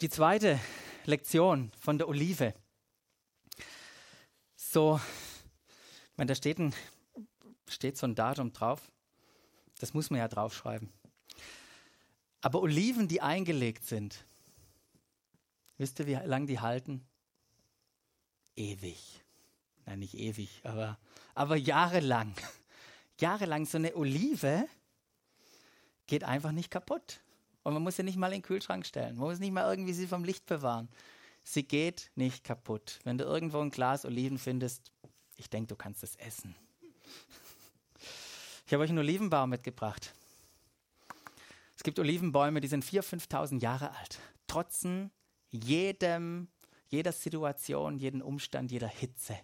[0.00, 0.58] Die zweite
[1.04, 2.54] Lektion von der Olive
[4.76, 5.00] so,
[6.10, 6.74] ich meine, da steht, ein,
[7.66, 8.92] steht so ein Datum drauf.
[9.78, 10.92] Das muss man ja draufschreiben.
[12.42, 14.22] Aber Oliven, die eingelegt sind,
[15.78, 17.06] wisst ihr, wie lange die halten?
[18.54, 19.22] Ewig.
[19.86, 20.98] Nein, nicht ewig, aber,
[21.34, 22.34] aber jahrelang.
[23.18, 24.68] Jahrelang so eine Olive
[26.06, 27.20] geht einfach nicht kaputt.
[27.62, 29.16] Und man muss sie nicht mal in den Kühlschrank stellen.
[29.16, 30.90] Man muss nicht mal irgendwie sie vom Licht bewahren.
[31.48, 32.98] Sie geht nicht kaputt.
[33.04, 34.90] Wenn du irgendwo ein Glas Oliven findest,
[35.36, 36.56] ich denke, du kannst es essen.
[38.66, 40.12] Ich habe euch einen Olivenbaum mitgebracht.
[41.76, 44.18] Es gibt Olivenbäume, die sind 4.000, 5.000 Jahre alt.
[44.48, 45.12] Trotzen
[45.50, 46.48] jedem,
[46.88, 49.38] jeder Situation, jeden Umstand, jeder Hitze.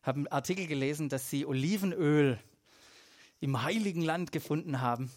[0.00, 2.38] Ich habe einen Artikel gelesen, dass sie Olivenöl
[3.40, 5.10] im heiligen Land gefunden haben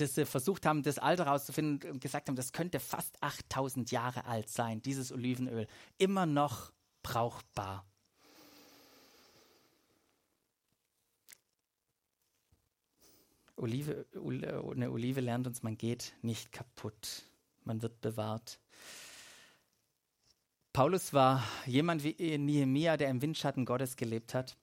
[0.00, 4.24] dass sie versucht haben, das Alter herauszufinden und gesagt haben, das könnte fast 8000 Jahre
[4.24, 5.66] alt sein, dieses Olivenöl.
[5.98, 7.84] Immer noch brauchbar.
[13.56, 17.24] Olive, eine Olive lernt uns, man geht nicht kaputt,
[17.64, 18.58] man wird bewahrt.
[20.72, 24.56] Paulus war jemand wie Nehemia, der im Windschatten Gottes gelebt hat.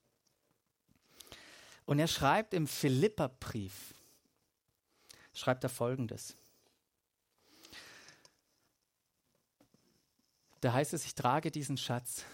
[1.85, 3.93] Und er schreibt im Philipperbrief,
[5.37, 6.35] schreibt er folgendes.
[10.61, 12.25] Da heißt es, ich trage diesen Schatz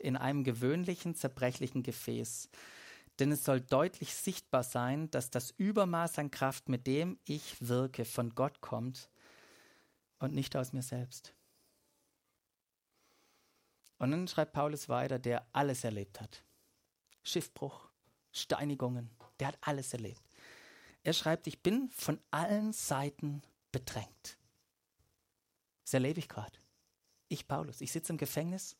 [0.00, 2.48] in einem gewöhnlichen, zerbrechlichen Gefäß,
[3.18, 8.04] denn es soll deutlich sichtbar sein, dass das Übermaß an Kraft, mit dem ich wirke,
[8.04, 9.10] von Gott kommt
[10.18, 11.34] und nicht aus mir selbst.
[13.98, 16.42] Und dann schreibt Paulus weiter, der alles erlebt hat.
[17.22, 17.88] Schiffbruch,
[18.32, 20.22] Steinigungen, der hat alles erlebt.
[21.06, 23.40] Er schreibt, ich bin von allen Seiten
[23.70, 24.38] bedrängt.
[25.84, 26.58] Das erlebe ich gerade.
[27.28, 28.76] Ich, Paulus, ich sitze im Gefängnis.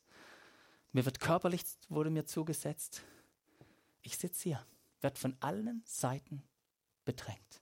[0.91, 3.01] Mir wird körperlich, wurde mir zugesetzt.
[4.01, 4.67] Ich sitze hier,
[4.99, 6.43] werde von allen Seiten
[7.05, 7.61] bedrängt.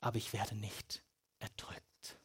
[0.00, 1.04] Aber ich werde nicht
[1.38, 2.18] erdrückt.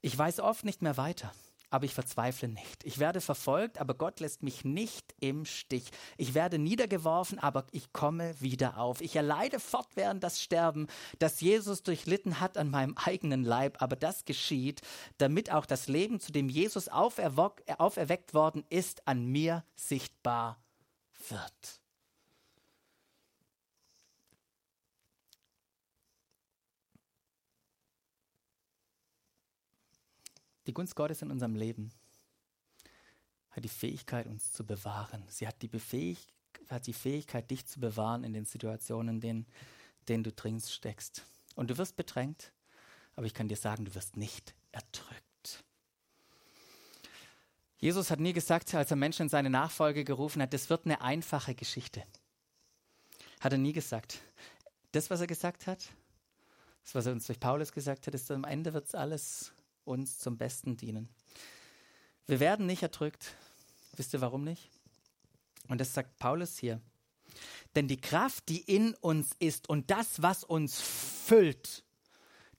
[0.00, 1.30] Ich weiß oft nicht mehr weiter.
[1.70, 2.84] Aber ich verzweifle nicht.
[2.84, 5.90] Ich werde verfolgt, aber Gott lässt mich nicht im Stich.
[6.16, 9.00] Ich werde niedergeworfen, aber ich komme wieder auf.
[9.00, 14.24] Ich erleide fortwährend das Sterben, das Jesus durchlitten hat an meinem eigenen Leib, aber das
[14.24, 14.82] geschieht,
[15.18, 20.58] damit auch das Leben, zu dem Jesus auferweckt worden ist, an mir sichtbar
[21.28, 21.79] wird.
[30.66, 31.90] Die Gunst Gottes in unserem Leben
[33.50, 35.24] hat die Fähigkeit, uns zu bewahren.
[35.28, 36.26] Sie hat die, Befähig
[36.68, 39.46] hat die Fähigkeit, dich zu bewahren in den Situationen, in denen,
[40.08, 41.24] denen du dringend steckst.
[41.56, 42.52] Und du wirst bedrängt,
[43.14, 45.64] aber ich kann dir sagen, du wirst nicht erdrückt.
[47.78, 51.00] Jesus hat nie gesagt, als er Menschen in seine Nachfolge gerufen hat, das wird eine
[51.00, 52.04] einfache Geschichte.
[53.40, 54.20] Hat er nie gesagt.
[54.92, 55.88] Das, was er gesagt hat,
[56.84, 59.52] das, was er uns durch Paulus gesagt hat, ist, am Ende wird es alles
[59.90, 61.08] uns zum Besten dienen.
[62.26, 63.34] Wir werden nicht erdrückt.
[63.96, 64.70] Wisst ihr warum nicht?
[65.68, 66.80] Und das sagt Paulus hier.
[67.74, 71.84] Denn die Kraft, die in uns ist und das, was uns füllt,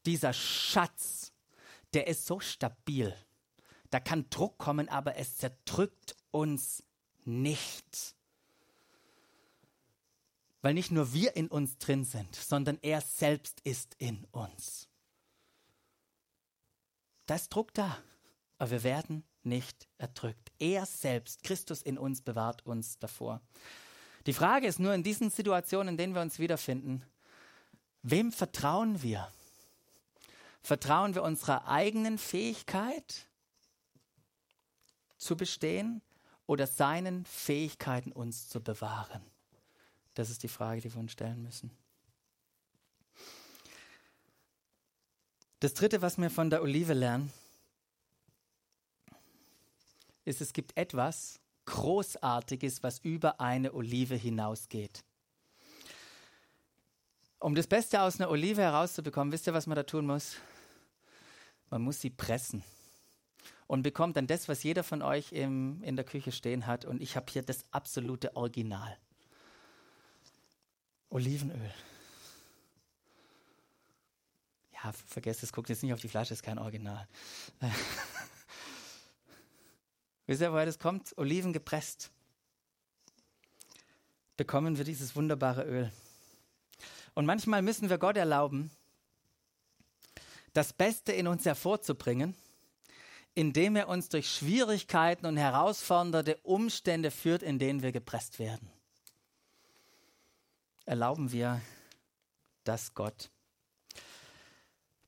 [0.06, 1.32] dieser Schatz,
[1.94, 3.15] der ist so stabil.
[3.89, 6.84] Da kann Druck kommen, aber es zerdrückt uns
[7.24, 8.15] nicht.
[10.62, 14.90] Weil nicht nur wir in uns drin sind, sondern er selbst ist in uns.
[17.25, 17.97] Da ist Druck da,
[18.57, 20.51] aber wir werden nicht erdrückt.
[20.60, 23.41] Er selbst, Christus in uns, bewahrt uns davor.
[24.25, 27.03] Die Frage ist nur in diesen Situationen, in denen wir uns wiederfinden,
[28.03, 29.31] wem vertrauen wir?
[30.62, 33.27] Vertrauen wir unserer eigenen Fähigkeit
[35.17, 36.01] zu bestehen
[36.45, 39.23] oder seinen Fähigkeiten uns zu bewahren?
[40.13, 41.71] Das ist die Frage, die wir uns stellen müssen.
[45.62, 47.32] Das Dritte, was wir von der Olive lernen,
[50.26, 55.04] ist, es gibt etwas Großartiges, was über eine Olive hinausgeht.
[57.38, 60.38] Um das Beste aus einer Olive herauszubekommen, wisst ihr, was man da tun muss?
[61.69, 62.63] Man muss sie pressen
[63.67, 66.86] und bekommt dann das, was jeder von euch im, in der Küche stehen hat.
[66.86, 68.97] Und ich habe hier das absolute Original.
[71.12, 71.71] Olivenöl.
[74.84, 77.08] Ja, vergesst es, guckt jetzt nicht auf die Flasche, ist kein Original.
[80.26, 81.17] Wisst ihr, woher das kommt?
[81.17, 82.10] Oliven gepresst.
[84.38, 85.91] Bekommen wir dieses wunderbare Öl.
[87.13, 88.72] Und manchmal müssen wir Gott erlauben,
[90.54, 92.36] das Beste in uns hervorzubringen,
[93.36, 98.70] indem er uns durch Schwierigkeiten und herausfordernde Umstände führt, in denen wir gepresst werden.
[100.86, 101.62] Erlauben wir
[102.63, 103.30] das Gott.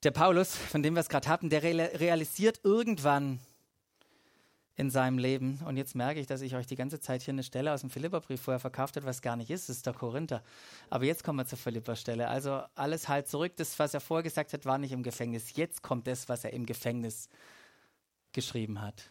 [0.04, 3.39] Der Paulus, von dem wir es gerade hatten, der realisiert irgendwann
[4.76, 7.44] in seinem Leben, und jetzt merke ich, dass ich euch die ganze Zeit hier eine
[7.44, 10.44] Stelle aus dem Philipperbrief vorher verkauft habe, was gar nicht ist, das ist der Korinther.
[10.89, 12.28] Aber jetzt kommen wir zur Philipper-Stelle.
[12.28, 15.56] Also alles halt zurück, das, was er vorher gesagt hat, war nicht im Gefängnis.
[15.56, 17.30] Jetzt kommt das, was er im Gefängnis
[18.34, 19.10] geschrieben hat.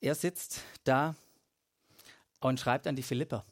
[0.00, 1.14] Er sitzt da
[2.40, 3.44] und schreibt an die Philipper.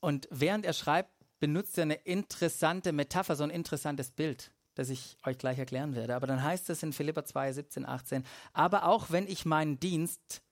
[0.00, 5.16] Und während er schreibt, benutzt er eine interessante Metapher, so ein interessantes Bild, das ich
[5.24, 6.14] euch gleich erklären werde.
[6.14, 10.42] Aber dann heißt es in Philippa 2, 17, 18, aber auch wenn ich meinen Dienst,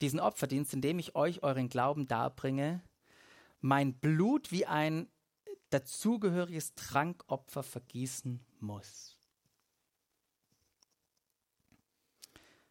[0.00, 2.82] diesen Opferdienst, indem ich euch euren Glauben darbringe,
[3.60, 5.08] mein Blut wie ein
[5.70, 9.16] dazugehöriges Trankopfer vergießen muss.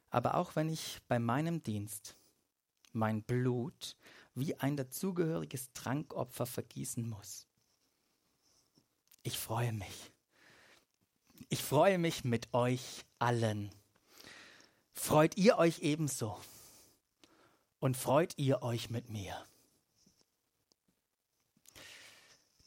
[0.09, 2.15] Aber auch wenn ich bei meinem Dienst
[2.91, 3.97] mein Blut
[4.35, 7.47] wie ein dazugehöriges Trankopfer vergießen muss.
[9.23, 10.11] Ich freue mich.
[11.49, 13.69] Ich freue mich mit euch allen.
[14.93, 16.39] Freut ihr euch ebenso?
[17.79, 19.45] Und freut ihr euch mit mir?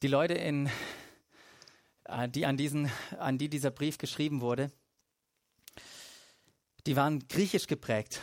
[0.02, 0.70] Die Leute, in,
[2.04, 4.70] äh, die an, diesen, an die dieser Brief geschrieben wurde,
[6.86, 8.20] die waren griechisch geprägt.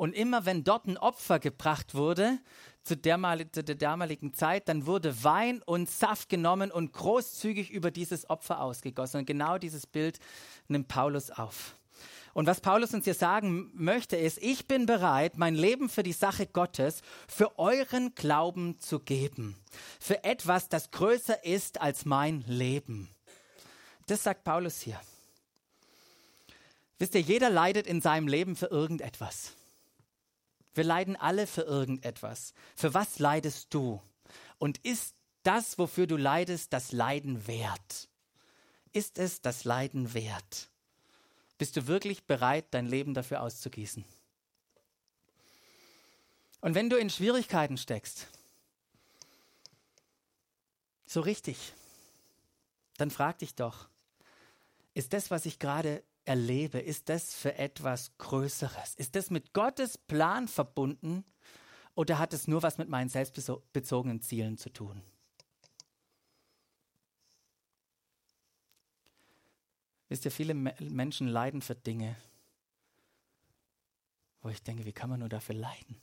[0.00, 2.38] Und immer wenn dort ein Opfer gebracht wurde,
[2.82, 3.18] zu der,
[3.52, 8.62] zu der damaligen Zeit, dann wurde Wein und Saft genommen und großzügig über dieses Opfer
[8.62, 9.18] ausgegossen.
[9.20, 10.18] Und genau dieses Bild
[10.68, 11.76] nimmt Paulus auf.
[12.32, 16.14] Und was Paulus uns hier sagen möchte, ist, ich bin bereit, mein Leben für die
[16.14, 19.54] Sache Gottes, für euren Glauben zu geben.
[20.00, 23.10] Für etwas, das größer ist als mein Leben.
[24.06, 24.98] Das sagt Paulus hier.
[26.98, 29.56] Wisst ihr, jeder leidet in seinem Leben für irgendetwas.
[30.74, 32.54] Wir leiden alle für irgendetwas.
[32.76, 34.00] Für was leidest du?
[34.58, 38.08] Und ist das, wofür du leidest, das Leiden wert?
[38.92, 40.68] Ist es das Leiden wert?
[41.58, 44.04] Bist du wirklich bereit, dein Leben dafür auszugießen?
[46.60, 48.26] Und wenn du in Schwierigkeiten steckst,
[51.06, 51.72] so richtig,
[52.98, 53.88] dann frag dich doch,
[54.94, 58.94] ist das, was ich gerade erlebe, ist das für etwas Größeres?
[58.94, 61.24] Ist das mit Gottes Plan verbunden
[61.96, 65.02] oder hat es nur was mit meinen selbstbezogenen Zielen zu tun?
[70.08, 72.14] Wisst ihr, viele Menschen leiden für Dinge,
[74.40, 76.00] wo ich denke, wie kann man nur dafür leiden?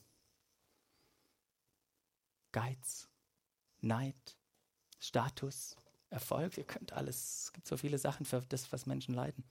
[2.51, 3.07] Geiz,
[3.79, 4.35] Neid,
[4.99, 5.77] Status,
[6.09, 9.45] Erfolg, ihr könnt alles, es gibt so viele Sachen für das, was Menschen leiden.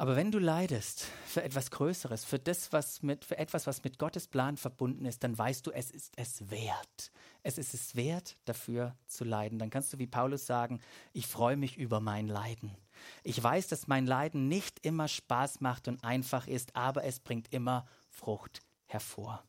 [0.00, 3.98] Aber wenn du leidest für etwas Größeres, für das, was mit, für etwas, was mit
[3.98, 7.10] Gottes Plan verbunden ist, dann weißt du, es ist es wert.
[7.42, 9.58] Es ist es wert, dafür zu leiden.
[9.58, 10.80] Dann kannst du wie Paulus sagen,
[11.12, 12.76] ich freue mich über mein Leiden.
[13.24, 17.52] Ich weiß, dass mein Leiden nicht immer Spaß macht und einfach ist, aber es bringt
[17.52, 19.42] immer Frucht hervor.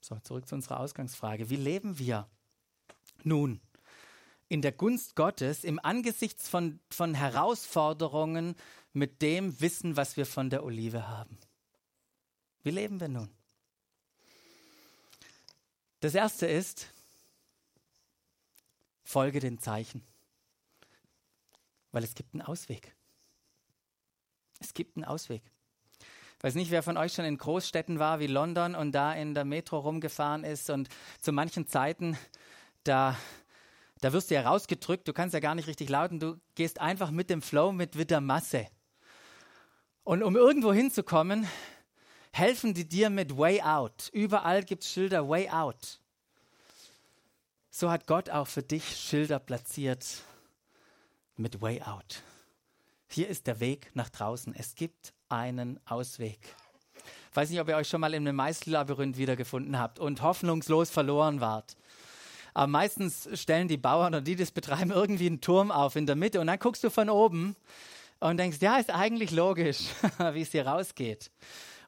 [0.00, 1.48] So, zurück zu unserer Ausgangsfrage.
[1.48, 2.28] Wie leben wir
[3.22, 3.60] nun
[4.48, 8.56] in der Gunst Gottes im Angesichts von, von Herausforderungen
[8.92, 11.38] mit dem Wissen, was wir von der Olive haben?
[12.62, 13.30] Wie leben wir nun?
[16.00, 16.86] Das erste ist,
[19.04, 20.02] folge den Zeichen,
[21.92, 22.94] weil es gibt einen Ausweg.
[24.60, 25.42] Es gibt einen Ausweg.
[26.38, 29.34] Ich weiß nicht, wer von euch schon in Großstädten war wie London und da in
[29.34, 30.88] der Metro rumgefahren ist und
[31.20, 32.16] zu manchen Zeiten,
[32.84, 33.16] da,
[34.00, 37.10] da wirst du ja rausgedrückt, du kannst ja gar nicht richtig lauten, du gehst einfach
[37.10, 38.66] mit dem Flow, mit, der Masse.
[40.04, 41.46] Und um irgendwo hinzukommen,
[42.32, 44.10] helfen die dir mit Way Out.
[44.12, 46.00] Überall gibt es Schilder Way Out.
[47.70, 50.22] So hat Gott auch für dich Schilder platziert
[51.36, 52.22] mit Way Out.
[53.08, 54.54] Hier ist der Weg nach draußen.
[54.54, 56.38] Es gibt einen Ausweg.
[57.30, 60.90] Ich weiß nicht, ob ihr euch schon mal in einem Maislabyrinth wiedergefunden habt und hoffnungslos
[60.90, 61.76] verloren wart.
[62.54, 66.16] Aber meistens stellen die Bauern und die das betreiben irgendwie einen Turm auf in der
[66.16, 67.56] Mitte und dann guckst du von oben
[68.20, 69.86] und denkst, ja, ist eigentlich logisch,
[70.32, 71.30] wie es hier rausgeht.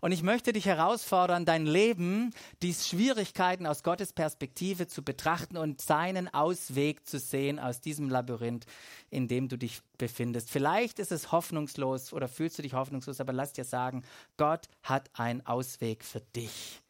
[0.01, 2.33] Und ich möchte dich herausfordern, dein Leben,
[2.63, 8.65] die Schwierigkeiten aus Gottes Perspektive zu betrachten und seinen Ausweg zu sehen aus diesem Labyrinth,
[9.11, 10.51] in dem du dich befindest.
[10.51, 14.03] Vielleicht ist es hoffnungslos oder fühlst du dich hoffnungslos, aber lass dir sagen,
[14.39, 16.81] Gott hat einen Ausweg für dich.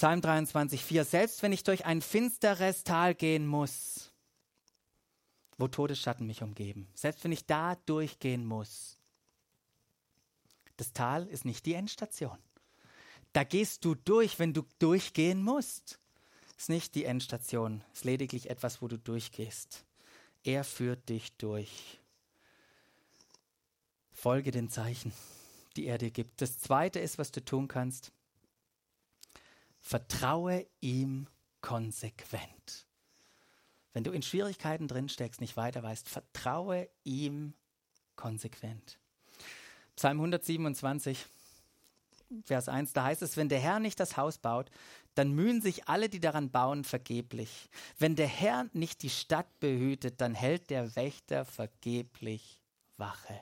[0.00, 1.04] Psalm 23, 4.
[1.04, 4.10] Selbst wenn ich durch ein finsteres Tal gehen muss,
[5.58, 8.98] wo Todesschatten mich umgeben, selbst wenn ich da durchgehen muss,
[10.78, 12.38] das Tal ist nicht die Endstation.
[13.34, 16.00] Da gehst du durch, wenn du durchgehen musst.
[16.56, 19.84] Ist nicht die Endstation, es ist lediglich etwas, wo du durchgehst.
[20.44, 22.00] Er führt dich durch.
[24.12, 25.12] Folge den Zeichen,
[25.76, 26.40] die er dir gibt.
[26.40, 28.14] Das zweite ist, was du tun kannst.
[29.80, 31.26] Vertraue ihm
[31.60, 32.86] konsequent.
[33.92, 37.54] Wenn du in Schwierigkeiten drin steckst, nicht weiter weißt, vertraue ihm
[38.16, 38.98] konsequent.
[39.96, 41.26] Psalm 127,
[42.44, 44.70] Vers 1, da heißt es, wenn der Herr nicht das Haus baut,
[45.14, 47.68] dann mühen sich alle, die daran bauen, vergeblich.
[47.98, 52.62] Wenn der Herr nicht die Stadt behütet, dann hält der Wächter vergeblich
[52.96, 53.40] Wache.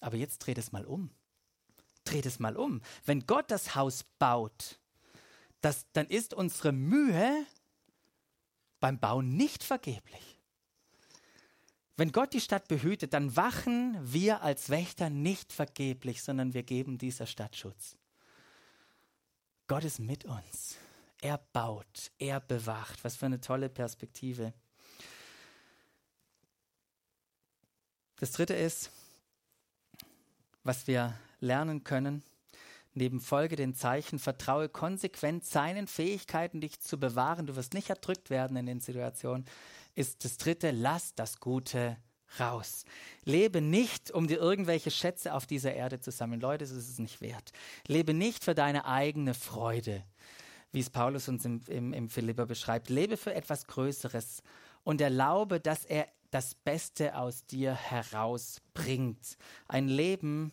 [0.00, 1.10] Aber jetzt dreht es mal um.
[2.10, 2.82] Dreht es mal um.
[3.04, 4.80] Wenn Gott das Haus baut,
[5.60, 7.46] das, dann ist unsere Mühe
[8.80, 10.38] beim Bauen nicht vergeblich.
[11.96, 16.98] Wenn Gott die Stadt behütet, dann wachen wir als Wächter nicht vergeblich, sondern wir geben
[16.98, 17.96] dieser Stadt Schutz.
[19.68, 20.78] Gott ist mit uns.
[21.20, 23.04] Er baut, er bewacht.
[23.04, 24.52] Was für eine tolle Perspektive.
[28.16, 28.90] Das Dritte ist,
[30.64, 32.22] was wir lernen können,
[32.94, 37.46] neben Folge den Zeichen, vertraue konsequent seinen Fähigkeiten, dich zu bewahren.
[37.46, 39.46] Du wirst nicht erdrückt werden in den Situationen
[39.94, 41.96] ist das dritte, lass das Gute
[42.38, 42.84] raus.
[43.24, 46.40] Lebe nicht, um dir irgendwelche Schätze auf dieser Erde zu sammeln.
[46.40, 47.52] Leute, das ist es nicht wert.
[47.86, 50.04] Lebe nicht für deine eigene Freude,
[50.72, 52.88] wie es Paulus uns im, im, im Philipper beschreibt.
[52.88, 54.42] Lebe für etwas Größeres
[54.84, 59.36] und erlaube, dass er das Beste aus dir herausbringt.
[59.66, 60.52] Ein Leben,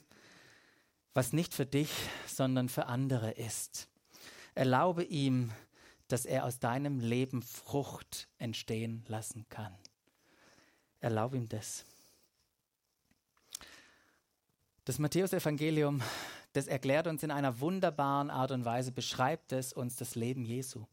[1.18, 1.90] was nicht für dich,
[2.28, 3.90] sondern für andere ist.
[4.54, 5.52] Erlaube ihm,
[6.08, 9.76] dass er aus deinem Leben Frucht entstehen lassen kann.
[11.00, 11.86] Erlaub ihm das.
[14.86, 16.04] Das Matthäusevangelium,
[16.54, 20.86] das erklärt uns in einer wunderbaren Art und Weise, beschreibt es uns das Leben Jesu.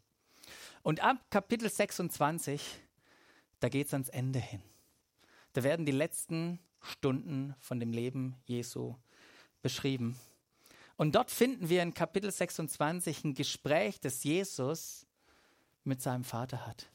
[0.83, 2.63] Und ab Kapitel 26,
[3.61, 4.63] da geht es ans Ende hin.
[5.53, 8.97] Da werden die letzten Stunden von dem Leben Jesu
[9.65, 10.21] beschrieben.
[10.97, 15.07] Und dort finden wir in Kapitel 26 ein Gespräch, das Jesus
[15.85, 16.91] mit seinem Vater hat.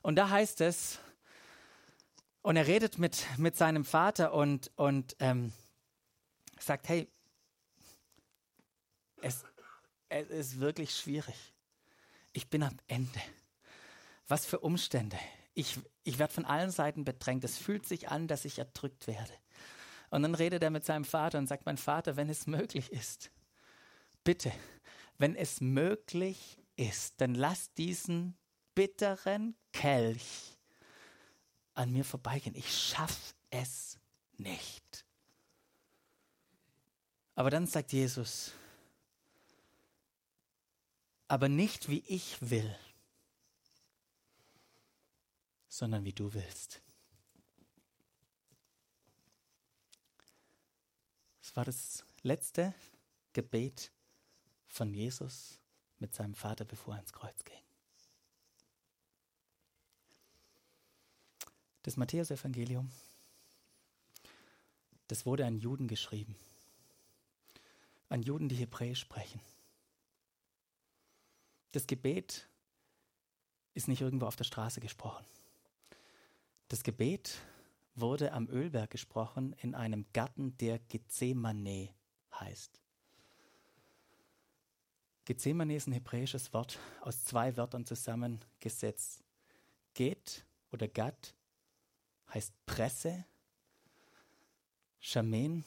[0.00, 1.00] Und da heißt es,
[2.42, 5.52] und er redet mit, mit seinem Vater und, und ähm,
[6.60, 7.08] sagt, hey,
[9.20, 9.44] es,
[10.08, 11.52] es ist wirklich schwierig.
[12.32, 13.20] Ich bin am Ende.
[14.28, 15.18] Was für Umstände.
[15.54, 17.42] Ich, ich werde von allen Seiten bedrängt.
[17.42, 19.32] Es fühlt sich an, dass ich erdrückt werde.
[20.10, 23.30] Und dann redet er mit seinem Vater und sagt, mein Vater, wenn es möglich ist,
[24.24, 24.52] bitte,
[25.18, 28.36] wenn es möglich ist, dann lass diesen
[28.74, 30.58] bitteren Kelch
[31.74, 32.56] an mir vorbeigehen.
[32.56, 33.98] Ich schaffe es
[34.36, 35.04] nicht.
[37.34, 38.52] Aber dann sagt Jesus,
[41.28, 42.76] aber nicht wie ich will,
[45.68, 46.82] sondern wie du willst.
[51.50, 52.72] Das war das letzte
[53.32, 53.90] Gebet
[54.68, 55.58] von Jesus
[55.98, 57.58] mit seinem Vater, bevor er ins Kreuz ging.
[61.82, 62.88] Das Matthäusevangelium,
[65.08, 66.36] das wurde an Juden geschrieben
[68.10, 69.40] an Juden, die Hebräisch sprechen.
[71.72, 72.48] Das Gebet
[73.74, 75.24] ist nicht irgendwo auf der Straße gesprochen.
[76.68, 77.40] Das Gebet
[77.94, 81.90] wurde am Ölberg gesprochen in einem Garten, der Gethsemane
[82.32, 82.80] heißt.
[85.24, 89.22] Gethsemane ist ein hebräisches Wort aus zwei Wörtern zusammengesetzt.
[89.94, 91.34] Get oder Gat
[92.32, 93.24] heißt Presse.
[94.98, 95.64] Shamen,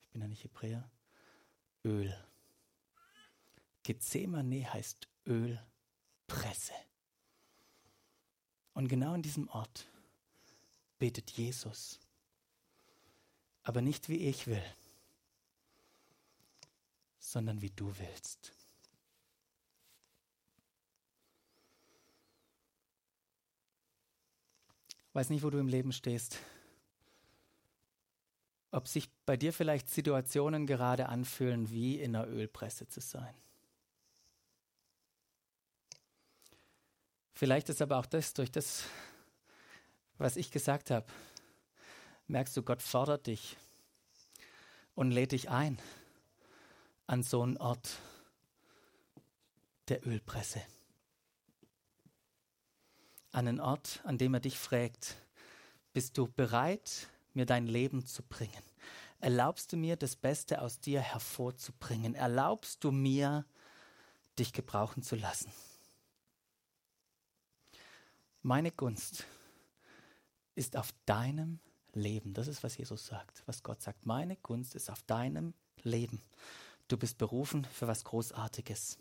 [0.00, 0.90] ich bin ja nicht Hebräer,
[1.84, 2.14] Öl.
[3.82, 6.74] Gethsemane heißt Ölpresse.
[8.72, 9.86] Und genau in diesem Ort
[10.98, 12.00] betet Jesus.
[13.62, 14.64] Aber nicht wie ich will,
[17.18, 18.52] sondern wie du willst.
[25.12, 26.38] Weiß nicht, wo du im Leben stehst
[28.74, 33.34] ob sich bei dir vielleicht Situationen gerade anfühlen, wie in einer Ölpresse zu sein.
[37.32, 38.84] Vielleicht ist aber auch das durch das,
[40.24, 41.04] was ich gesagt habe,
[42.28, 43.58] merkst du, Gott fordert dich
[44.94, 45.78] und lädt dich ein
[47.06, 47.98] an so einen Ort
[49.88, 50.62] der Ölpresse.
[53.32, 55.16] An einen Ort, an dem er dich fragt,
[55.92, 58.64] bist du bereit, mir dein Leben zu bringen?
[59.20, 62.14] Erlaubst du mir, das Beste aus dir hervorzubringen?
[62.14, 63.44] Erlaubst du mir,
[64.38, 65.52] dich gebrauchen zu lassen?
[68.40, 69.26] Meine Gunst
[70.54, 71.60] ist auf deinem
[71.92, 72.34] Leben.
[72.34, 74.06] Das ist, was Jesus sagt, was Gott sagt.
[74.06, 76.20] Meine Gunst ist auf deinem Leben.
[76.88, 78.98] Du bist berufen für was Großartiges.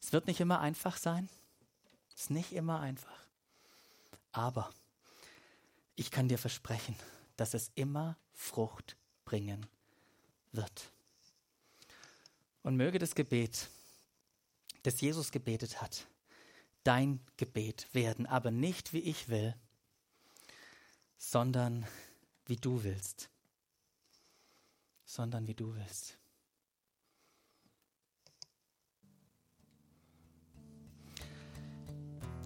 [0.00, 1.28] Es wird nicht immer einfach sein.
[2.14, 3.26] Es ist nicht immer einfach.
[4.32, 4.70] Aber
[5.96, 6.96] ich kann dir versprechen,
[7.36, 9.66] dass es immer Frucht bringen
[10.52, 10.90] wird.
[12.62, 13.68] Und möge das Gebet,
[14.82, 16.06] das Jesus gebetet hat,
[16.84, 19.54] dein Gebet werden, aber nicht wie ich will,
[21.22, 21.86] sondern
[22.46, 23.30] wie du willst.
[25.04, 26.18] Sondern wie du willst.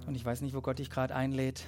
[0.06, 1.66] Und ich weiß nicht, wo Gott dich gerade einlädt.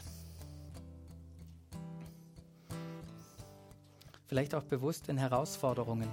[4.26, 6.08] Vielleicht auch bewusst in Herausforderungen,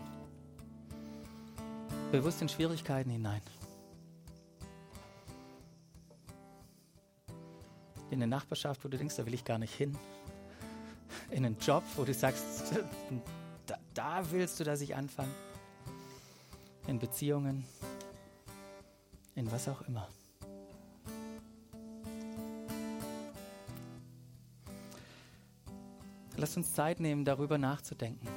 [2.12, 3.42] bewusst in Schwierigkeiten hinein.
[8.10, 9.96] In eine Nachbarschaft, wo du denkst, da will ich gar nicht hin.
[11.32, 12.74] In einen Job, wo du sagst,
[13.66, 15.32] da, da willst du, dass ich anfange.
[16.88, 17.66] In Beziehungen,
[19.34, 20.08] in was auch immer.
[26.38, 28.28] Lasst uns Zeit nehmen, darüber nachzudenken.